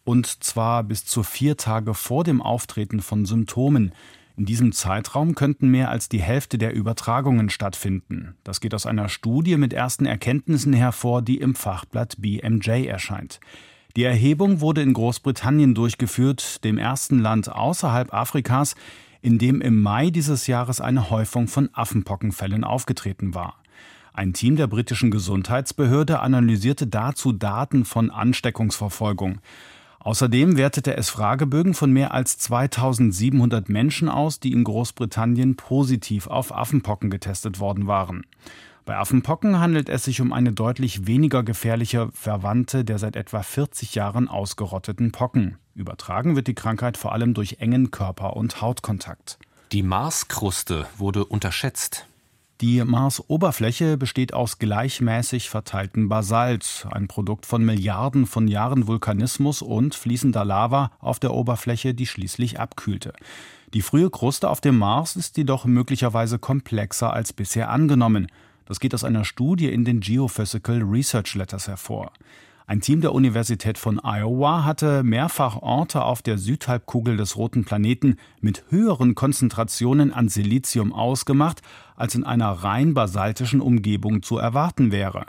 Und 0.05 0.45
zwar 0.45 0.85
bis 0.85 1.07
zu 1.07 1.23
vier 1.23 1.57
Tage 1.57 1.95
vor 1.95 2.25
dem 2.25 2.43
Auftreten 2.43 3.01
von 3.01 3.25
Symptomen. 3.25 3.95
In 4.37 4.45
diesem 4.45 4.73
Zeitraum 4.73 5.35
könnten 5.35 5.69
mehr 5.69 5.91
als 5.91 6.09
die 6.09 6.21
Hälfte 6.21 6.59
der 6.59 6.75
Übertragungen 6.75 7.49
stattfinden. 7.49 8.37
Das 8.45 8.61
geht 8.61 8.75
aus 8.75 8.85
einer 8.85 9.09
Studie 9.09 9.57
mit 9.57 9.73
ersten 9.73 10.05
Erkenntnissen 10.05 10.73
hervor, 10.73 11.23
die 11.23 11.39
im 11.39 11.55
Fachblatt 11.55 12.17
BMJ 12.19 12.87
erscheint. 12.87 13.41
Die 13.97 14.03
Erhebung 14.03 14.61
wurde 14.61 14.83
in 14.83 14.93
Großbritannien 14.93 15.75
durchgeführt, 15.75 16.65
dem 16.65 16.79
ersten 16.79 17.21
Land 17.21 17.51
außerhalb 17.51 18.13
Afrikas, 18.13 18.75
in 19.23 19.39
dem 19.39 19.61
im 19.63 19.81
Mai 19.81 20.11
dieses 20.11 20.49
Jahres 20.49 20.81
eine 20.83 21.09
Häufung 21.11 21.47
von 21.47 21.71
Affenpockenfällen 21.73 22.65
aufgetreten 22.65 23.35
war. 23.35 23.55
Ein 24.17 24.33
Team 24.33 24.55
der 24.55 24.69
britischen 24.69 25.11
Gesundheitsbehörde 25.11 26.21
analysierte 26.21 26.87
dazu 26.87 27.33
Daten 27.33 27.85
von 27.85 28.13
Ansteckungsverfolgung. 28.13 29.41
Außerdem 29.99 30.57
wertete 30.57 30.97
es 30.97 31.11
Fragebögen 31.11 31.75
von 31.75 31.91
mehr 31.91 32.15
als 32.15 32.39
2700 32.39 33.69
Menschen 33.69 34.09
aus, 34.09 34.39
die 34.39 34.53
in 34.53 34.63
Großbritannien 34.63 35.57
positiv 35.57 36.29
auf 36.29 36.55
Affenpocken 36.55 37.11
getestet 37.11 37.59
worden 37.59 37.89
waren. 37.89 38.25
Bei 38.85 38.97
Affenpocken 38.97 39.59
handelt 39.59 39.89
es 39.89 40.05
sich 40.05 40.21
um 40.21 40.33
eine 40.33 40.53
deutlich 40.53 41.09
weniger 41.09 41.43
gefährliche 41.43 42.09
Verwandte 42.13 42.85
der 42.85 43.01
seit 43.01 43.17
etwa 43.17 43.43
40 43.43 43.97
Jahren 43.97 44.29
ausgerotteten 44.29 45.11
Pocken. 45.11 45.57
Übertragen 45.75 46.37
wird 46.37 46.47
die 46.47 46.55
Krankheit 46.55 46.97
vor 46.97 47.13
allem 47.13 47.35
durch 47.35 47.57
engen 47.59 47.91
Körper- 47.91 48.37
und 48.37 48.61
Hautkontakt. 48.61 49.41
Die 49.73 49.83
Marskruste 49.83 50.87
wurde 50.99 51.25
unterschätzt. 51.25 52.07
Die 52.61 52.85
Marsoberfläche 52.85 53.97
besteht 53.97 54.33
aus 54.33 54.59
gleichmäßig 54.59 55.51
verteiltem 55.51 56.09
Basalt, 56.09 56.87
ein 56.93 57.09
Produkt 57.09 57.47
von 57.47 57.65
Milliarden 57.65 58.27
von 58.27 58.47
Jahren 58.47 58.87
Vulkanismus 58.87 59.61
und 59.61 59.97
fließender 59.97 60.45
Lava 60.45 60.93
auf 61.01 61.19
der 61.19 61.35
Oberfläche, 61.35 61.95
die 61.95 62.07
schließlich 62.07 62.61
abkühlte. 62.61 63.13
Die 63.75 63.83
frühe 63.83 64.09
Kruste 64.09 64.49
auf 64.49 64.61
dem 64.61 64.79
Mars 64.79 65.17
ist 65.17 65.37
jedoch 65.37 65.65
möglicherweise 65.65 66.39
komplexer 66.39 67.13
als 67.13 67.33
bisher 67.33 67.71
angenommen. 67.71 68.29
Das 68.67 68.79
geht 68.79 68.95
aus 68.95 69.03
einer 69.03 69.25
Studie 69.25 69.69
in 69.69 69.85
den 69.85 69.99
Geophysical 69.99 70.81
Research 70.81 71.35
Letters 71.35 71.67
hervor. 71.67 72.13
Ein 72.67 72.81
Team 72.81 73.03
der 73.03 73.13
Universität 73.13 73.77
von 73.77 74.01
Iowa 74.03 74.65
hatte 74.65 75.03
mehrfach 75.03 75.57
Orte 75.57 76.03
auf 76.03 76.23
der 76.23 76.39
Südhalbkugel 76.39 77.19
des 77.19 77.37
roten 77.37 77.67
Planeten 77.67 78.17
mit 78.41 78.65
höheren 78.71 79.15
Konzentrationen 79.15 80.15
an 80.15 80.31
Silizium 80.31 80.91
ausgemacht, 80.95 81.61
als 81.95 82.15
in 82.15 82.25
einer 82.25 82.51
rein 82.51 82.95
basaltischen 82.95 83.61
Umgebung 83.61 84.23
zu 84.23 84.39
erwarten 84.39 84.93
wäre. 84.93 85.27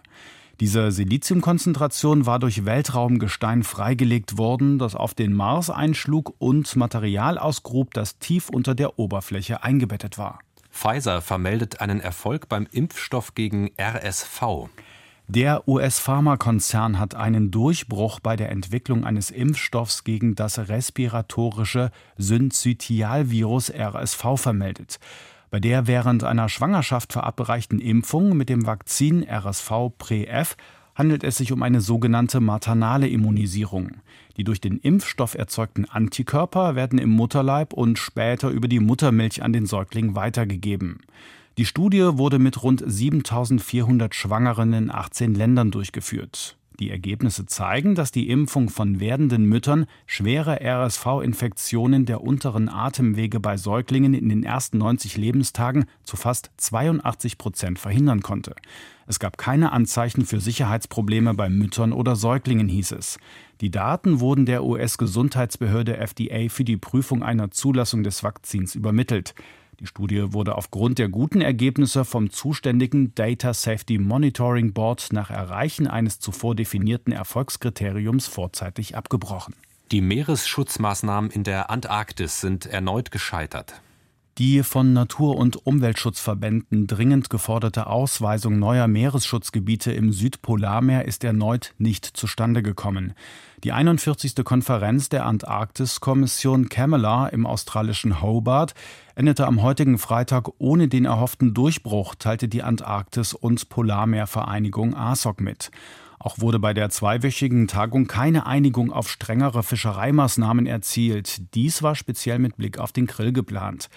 Diese 0.62 0.94
Siliziumkonzentration 0.94 2.26
war 2.26 2.40
durch 2.40 2.64
Weltraumgestein 2.64 3.64
freigelegt 3.64 4.38
worden, 4.38 4.80
das 4.80 4.96
auf 4.96 5.14
den 5.14 5.34
Mars 5.34 5.70
einschlug 5.70 6.36
und 6.38 6.74
Material 6.78 7.38
ausgrub, 7.38 7.94
das 7.94 8.18
tief 8.18 8.48
unter 8.48 8.76
der 8.76 8.98
Oberfläche 8.98 9.62
eingebettet 9.62 10.18
war. 10.18 10.40
Pfizer 10.72 11.22
vermeldet 11.22 11.82
einen 11.82 12.00
Erfolg 12.00 12.48
beim 12.48 12.66
Impfstoff 12.72 13.36
gegen 13.36 13.72
RSV. 13.78 14.70
Der 15.28 15.68
US-Pharmakonzern 15.68 17.00
hat 17.00 17.16
einen 17.16 17.50
Durchbruch 17.50 18.20
bei 18.20 18.36
der 18.36 18.52
Entwicklung 18.52 19.06
eines 19.06 19.32
Impfstoffs 19.32 20.04
gegen 20.04 20.36
das 20.36 20.70
respiratorische 20.70 21.90
Syncytialvirus 22.18 23.72
RSV 23.72 24.24
vermeldet. 24.36 25.00
Bei 25.50 25.60
der 25.60 25.88
während 25.88 26.24
einer 26.24 26.48
Schwangerschaft 26.48 27.12
verabreichten 27.12 27.80
Impfung 27.80 28.38
mit 28.38 28.50
dem 28.50 28.68
Vakzin 28.68 29.26
RSV-Pre-F 29.28 30.58
handelt 30.94 31.24
es 31.24 31.38
sich 31.38 31.52
um 31.52 31.64
eine 31.64 31.82
sogenannte 31.82 32.40
maternale 32.40 33.08
Immunisierung. 33.08 33.98
Die 34.38 34.44
durch 34.44 34.62
den 34.62 34.78
Impfstoff 34.78 35.34
erzeugten 35.34 35.86
Antikörper 35.86 36.76
werden 36.76 37.00
im 37.00 37.10
Mutterleib 37.10 37.74
und 37.74 37.98
später 37.98 38.50
über 38.50 38.68
die 38.68 38.80
Muttermilch 38.80 39.42
an 39.42 39.54
den 39.54 39.66
Säugling 39.66 40.16
weitergegeben. 40.16 41.00
Die 41.58 41.66
Studie 41.66 42.18
wurde 42.18 42.38
mit 42.38 42.64
rund 42.64 42.84
7400 42.86 44.14
Schwangeren 44.14 44.74
in 44.74 44.92
18 44.92 45.34
Ländern 45.34 45.72
durchgeführt. 45.72 46.58
Die 46.82 46.90
Ergebnisse 46.90 47.46
zeigen, 47.46 47.96
dass 47.96 48.12
die 48.12 48.28
Impfung 48.30 48.68
von 48.68 49.00
werdenden 49.00 49.46
Müttern 49.46 49.86
schwere 50.06 50.60
RSV-Infektionen 50.60 52.06
der 52.06 52.22
unteren 52.22 52.68
Atemwege 52.68 53.40
bei 53.40 53.56
Säuglingen 53.56 54.14
in 54.14 54.28
den 54.28 54.44
ersten 54.44 54.80
90 54.80 55.16
Lebenstagen 55.16 55.86
zu 56.04 56.18
fast 56.18 56.52
82 56.58 57.38
Prozent 57.38 57.80
verhindern 57.80 58.22
konnte. 58.22 58.54
Es 59.08 59.20
gab 59.20 59.38
keine 59.38 59.72
Anzeichen 59.72 60.26
für 60.26 60.42
Sicherheitsprobleme 60.42 61.34
bei 61.36 61.48
Müttern 61.48 61.94
oder 61.94 62.18
Säuglingen, 62.18 62.68
hieß 62.68 62.92
es. 62.92 63.18
Die 63.62 63.72
Daten 63.72 64.20
wurden 64.20 64.46
der 64.46 64.66
US-Gesundheitsbehörde 64.66 65.96
FDA 65.96 66.50
für 66.50 66.66
die 66.66 66.76
Prüfung 66.76 67.24
einer 67.24 67.52
Zulassung 67.52 68.04
des 68.04 68.24
Vakzins 68.24 68.76
übermittelt. 68.76 69.34
Die 69.80 69.88
Studie 69.88 70.34
wurde 70.34 70.56
aufgrund 70.56 71.00
der 71.00 71.10
guten 71.10 71.42
Ergebnisse 71.42 72.06
vom 72.06 72.30
zuständigen 72.30 73.14
Data 73.16 73.54
Safety 73.54 73.98
Monitoring 73.98 74.74
Board 74.74 75.10
nach 75.12 75.30
Erreichen 75.30 75.88
eines 75.88 76.20
zuvor 76.20 76.56
definierten 76.56 77.12
Erfolgskriteriums 77.12 78.28
vorzeitig 78.28 78.96
abgebrochen. 78.96 79.54
Die 79.92 80.02
Meeresschutzmaßnahmen 80.02 81.30
in 81.30 81.44
der 81.44 81.70
Antarktis 81.70 82.42
sind 82.42 82.66
erneut 82.66 83.12
gescheitert. 83.12 83.82
Die 84.38 84.64
von 84.64 84.92
Natur- 84.92 85.38
und 85.38 85.66
Umweltschutzverbänden 85.66 86.88
dringend 86.88 87.30
geforderte 87.30 87.88
Ausweisung 87.88 88.60
neuer 88.60 88.86
Meeresschutzgebiete 88.86 89.94
im 89.94 90.12
Südpolarmeer 90.12 91.06
ist 91.06 91.24
erneut 91.24 91.74
nicht 91.78 92.06
zustande 92.06 92.62
gekommen. 92.62 93.14
Die 93.64 93.72
41. 93.72 94.36
Konferenz 94.44 95.08
der 95.08 95.26
Antarktiskommission 95.26 96.68
Camela 96.68 97.28
im 97.28 97.46
australischen 97.46 98.22
Hobart 98.22 98.74
endete 99.16 99.48
am 99.48 99.62
heutigen 99.62 99.98
Freitag 99.98 100.50
ohne 100.58 100.90
den 100.90 101.06
erhofften 101.06 101.54
Durchbruch, 101.54 102.16
teilte 102.16 102.50
die 102.50 102.62
Antarktis- 102.62 103.34
und 103.34 103.70
Polarmeervereinigung 103.70 104.96
ASOC 104.96 105.40
mit. 105.40 105.72
Auch 106.20 106.40
wurde 106.40 106.60
bei 106.60 106.74
der 106.74 106.90
zweiwöchigen 106.90 107.70
Tagung 107.70 108.08
keine 108.08 108.46
Einigung 108.46 108.92
auf 108.92 109.10
strengere 109.10 109.64
Fischereimaßnahmen 109.64 110.66
erzielt. 110.66 111.56
Dies 111.56 111.84
war 111.84 111.96
speziell 111.96 112.40
mit 112.40 112.58
Blick 112.58 112.80
auf 112.80 112.92
den 112.92 113.06
Grill 113.06 113.32
geplant. 113.32 113.90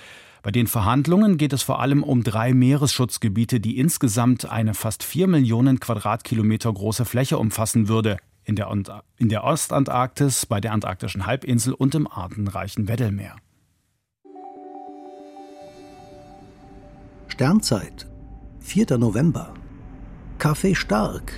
Bei 0.43 0.51
den 0.51 0.67
Verhandlungen 0.67 1.37
geht 1.37 1.53
es 1.53 1.63
vor 1.63 1.81
allem 1.81 2.03
um 2.03 2.23
drei 2.23 2.55
Meeresschutzgebiete, 2.55 3.61
die 3.61 3.79
insgesamt 3.79 4.51
eine 4.51 4.75
fast 4.75 5.03
vier 5.03 5.27
Millionen 5.27 5.81
Quadratkilometer 5.81 6.73
große 6.73 7.05
Fläche 7.05 7.39
umfassen 7.39 7.89
würde. 7.89 8.19
In 8.45 8.57
der, 8.57 8.75
in 9.19 9.29
der 9.29 9.45
Ostantarktis, 9.45 10.47
bei 10.47 10.61
der 10.61 10.73
antarktischen 10.73 11.27
Halbinsel 11.27 11.75
und 11.75 11.95
im 11.95 12.07
artenreichen 12.07 12.89
Weddellmeer. 12.89 13.37
Sternzeit, 17.29 18.07
4. 18.61 18.97
November. 18.97 19.53
Kaffee 20.39 20.75
stark. 20.75 21.33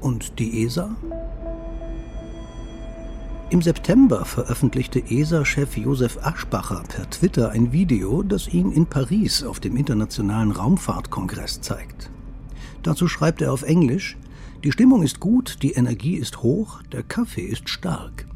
Und 0.00 0.38
die 0.38 0.64
ESA? 0.64 0.96
Im 3.54 3.62
September 3.62 4.24
veröffentlichte 4.24 4.98
ESA-Chef 4.98 5.76
Josef 5.76 6.18
Aschbacher 6.20 6.82
per 6.88 7.08
Twitter 7.08 7.52
ein 7.52 7.70
Video, 7.70 8.24
das 8.24 8.48
ihn 8.52 8.72
in 8.72 8.84
Paris 8.84 9.44
auf 9.44 9.60
dem 9.60 9.76
Internationalen 9.76 10.50
Raumfahrtkongress 10.50 11.60
zeigt. 11.60 12.10
Dazu 12.82 13.06
schreibt 13.06 13.42
er 13.42 13.52
auf 13.52 13.62
Englisch, 13.62 14.16
die 14.64 14.72
Stimmung 14.72 15.04
ist 15.04 15.20
gut, 15.20 15.58
die 15.62 15.74
Energie 15.74 16.16
ist 16.16 16.42
hoch, 16.42 16.82
der 16.90 17.04
Kaffee 17.04 17.44
ist 17.44 17.68
stark. 17.68 18.26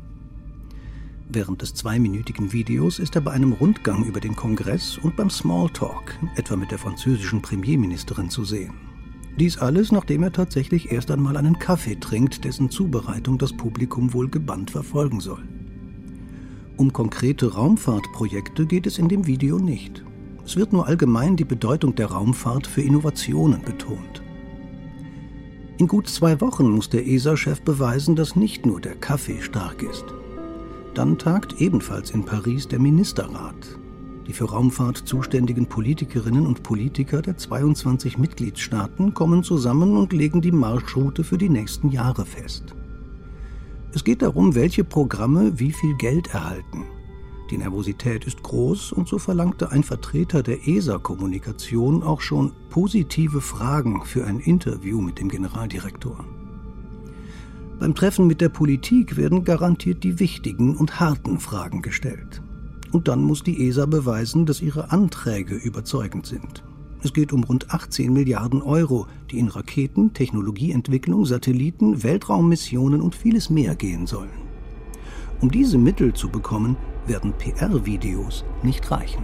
Während 1.28 1.62
des 1.62 1.74
zweiminütigen 1.74 2.52
Videos 2.52 3.00
ist 3.00 3.16
er 3.16 3.22
bei 3.22 3.32
einem 3.32 3.54
Rundgang 3.54 4.04
über 4.04 4.20
den 4.20 4.36
Kongress 4.36 4.98
und 4.98 5.16
beim 5.16 5.30
Smalltalk, 5.30 6.16
etwa 6.36 6.54
mit 6.54 6.70
der 6.70 6.78
französischen 6.78 7.42
Premierministerin, 7.42 8.30
zu 8.30 8.44
sehen. 8.44 8.74
Dies 9.38 9.56
alles, 9.58 9.92
nachdem 9.92 10.24
er 10.24 10.32
tatsächlich 10.32 10.90
erst 10.90 11.12
einmal 11.12 11.36
einen 11.36 11.60
Kaffee 11.60 11.94
trinkt, 11.94 12.44
dessen 12.44 12.70
Zubereitung 12.70 13.38
das 13.38 13.52
Publikum 13.52 14.12
wohl 14.12 14.28
gebannt 14.28 14.72
verfolgen 14.72 15.20
soll. 15.20 15.42
Um 16.76 16.92
konkrete 16.92 17.54
Raumfahrtprojekte 17.54 18.66
geht 18.66 18.88
es 18.88 18.98
in 18.98 19.08
dem 19.08 19.26
Video 19.26 19.58
nicht. 19.58 20.04
Es 20.44 20.56
wird 20.56 20.72
nur 20.72 20.88
allgemein 20.88 21.36
die 21.36 21.44
Bedeutung 21.44 21.94
der 21.94 22.06
Raumfahrt 22.06 22.66
für 22.66 22.82
Innovationen 22.82 23.62
betont. 23.62 24.22
In 25.76 25.86
gut 25.86 26.08
zwei 26.08 26.40
Wochen 26.40 26.68
muss 26.70 26.88
der 26.88 27.06
ESA-Chef 27.06 27.60
beweisen, 27.62 28.16
dass 28.16 28.34
nicht 28.34 28.66
nur 28.66 28.80
der 28.80 28.96
Kaffee 28.96 29.40
stark 29.40 29.84
ist. 29.84 30.04
Dann 30.94 31.16
tagt 31.16 31.60
ebenfalls 31.60 32.10
in 32.10 32.24
Paris 32.24 32.66
der 32.66 32.80
Ministerrat, 32.80 33.78
die 34.28 34.34
für 34.34 34.44
Raumfahrt 34.44 34.98
zuständigen 34.98 35.66
Politikerinnen 35.66 36.46
und 36.46 36.62
Politiker 36.62 37.22
der 37.22 37.38
22 37.38 38.18
Mitgliedstaaten 38.18 39.14
kommen 39.14 39.42
zusammen 39.42 39.96
und 39.96 40.12
legen 40.12 40.42
die 40.42 40.52
Marschroute 40.52 41.24
für 41.24 41.38
die 41.38 41.48
nächsten 41.48 41.88
Jahre 41.88 42.26
fest. 42.26 42.74
Es 43.94 44.04
geht 44.04 44.20
darum, 44.20 44.54
welche 44.54 44.84
Programme 44.84 45.58
wie 45.58 45.72
viel 45.72 45.96
Geld 45.96 46.34
erhalten. 46.34 46.84
Die 47.50 47.56
Nervosität 47.56 48.26
ist 48.26 48.42
groß 48.42 48.92
und 48.92 49.08
so 49.08 49.18
verlangte 49.18 49.72
ein 49.72 49.82
Vertreter 49.82 50.42
der 50.42 50.68
ESA-Kommunikation 50.68 52.02
auch 52.02 52.20
schon 52.20 52.52
positive 52.68 53.40
Fragen 53.40 54.04
für 54.04 54.26
ein 54.26 54.40
Interview 54.40 55.00
mit 55.00 55.18
dem 55.18 55.30
Generaldirektor. 55.30 56.22
Beim 57.80 57.94
Treffen 57.94 58.26
mit 58.26 58.42
der 58.42 58.50
Politik 58.50 59.16
werden 59.16 59.44
garantiert 59.44 60.04
die 60.04 60.18
wichtigen 60.18 60.76
und 60.76 61.00
harten 61.00 61.40
Fragen 61.40 61.80
gestellt. 61.80 62.42
Und 62.92 63.08
dann 63.08 63.22
muss 63.22 63.42
die 63.42 63.68
ESA 63.68 63.86
beweisen, 63.86 64.46
dass 64.46 64.62
ihre 64.62 64.90
Anträge 64.92 65.54
überzeugend 65.54 66.26
sind. 66.26 66.64
Es 67.02 67.12
geht 67.12 67.32
um 67.32 67.44
rund 67.44 67.72
18 67.72 68.12
Milliarden 68.12 68.60
Euro, 68.60 69.06
die 69.30 69.38
in 69.38 69.48
Raketen, 69.48 70.14
Technologieentwicklung, 70.14 71.24
Satelliten, 71.26 72.02
Weltraummissionen 72.02 73.00
und 73.00 73.14
vieles 73.14 73.50
mehr 73.50 73.76
gehen 73.76 74.06
sollen. 74.06 74.48
Um 75.40 75.50
diese 75.50 75.78
Mittel 75.78 76.12
zu 76.12 76.28
bekommen, 76.28 76.76
werden 77.06 77.32
PR-Videos 77.32 78.44
nicht 78.62 78.90
reichen. 78.90 79.22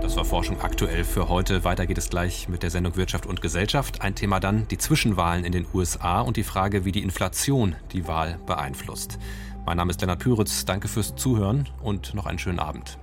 Das 0.00 0.16
war 0.16 0.24
Forschung 0.24 0.60
aktuell 0.60 1.04
für 1.04 1.28
heute. 1.28 1.64
Weiter 1.64 1.86
geht 1.86 1.98
es 1.98 2.08
gleich 2.08 2.48
mit 2.48 2.62
der 2.62 2.70
Sendung 2.70 2.96
Wirtschaft 2.96 3.26
und 3.26 3.42
Gesellschaft. 3.42 4.02
Ein 4.02 4.14
Thema 4.14 4.40
dann 4.40 4.68
die 4.68 4.78
Zwischenwahlen 4.78 5.44
in 5.44 5.52
den 5.52 5.66
USA 5.74 6.20
und 6.20 6.36
die 6.36 6.44
Frage, 6.44 6.84
wie 6.84 6.92
die 6.92 7.02
Inflation 7.02 7.74
die 7.92 8.06
Wahl 8.06 8.38
beeinflusst. 8.46 9.18
Mein 9.66 9.78
Name 9.78 9.90
ist 9.90 10.00
Lennart 10.00 10.20
Püritz. 10.20 10.64
Danke 10.64 10.86
fürs 10.86 11.16
Zuhören 11.16 11.68
und 11.82 12.14
noch 12.14 12.26
einen 12.26 12.38
schönen 12.38 12.60
Abend. 12.60 12.98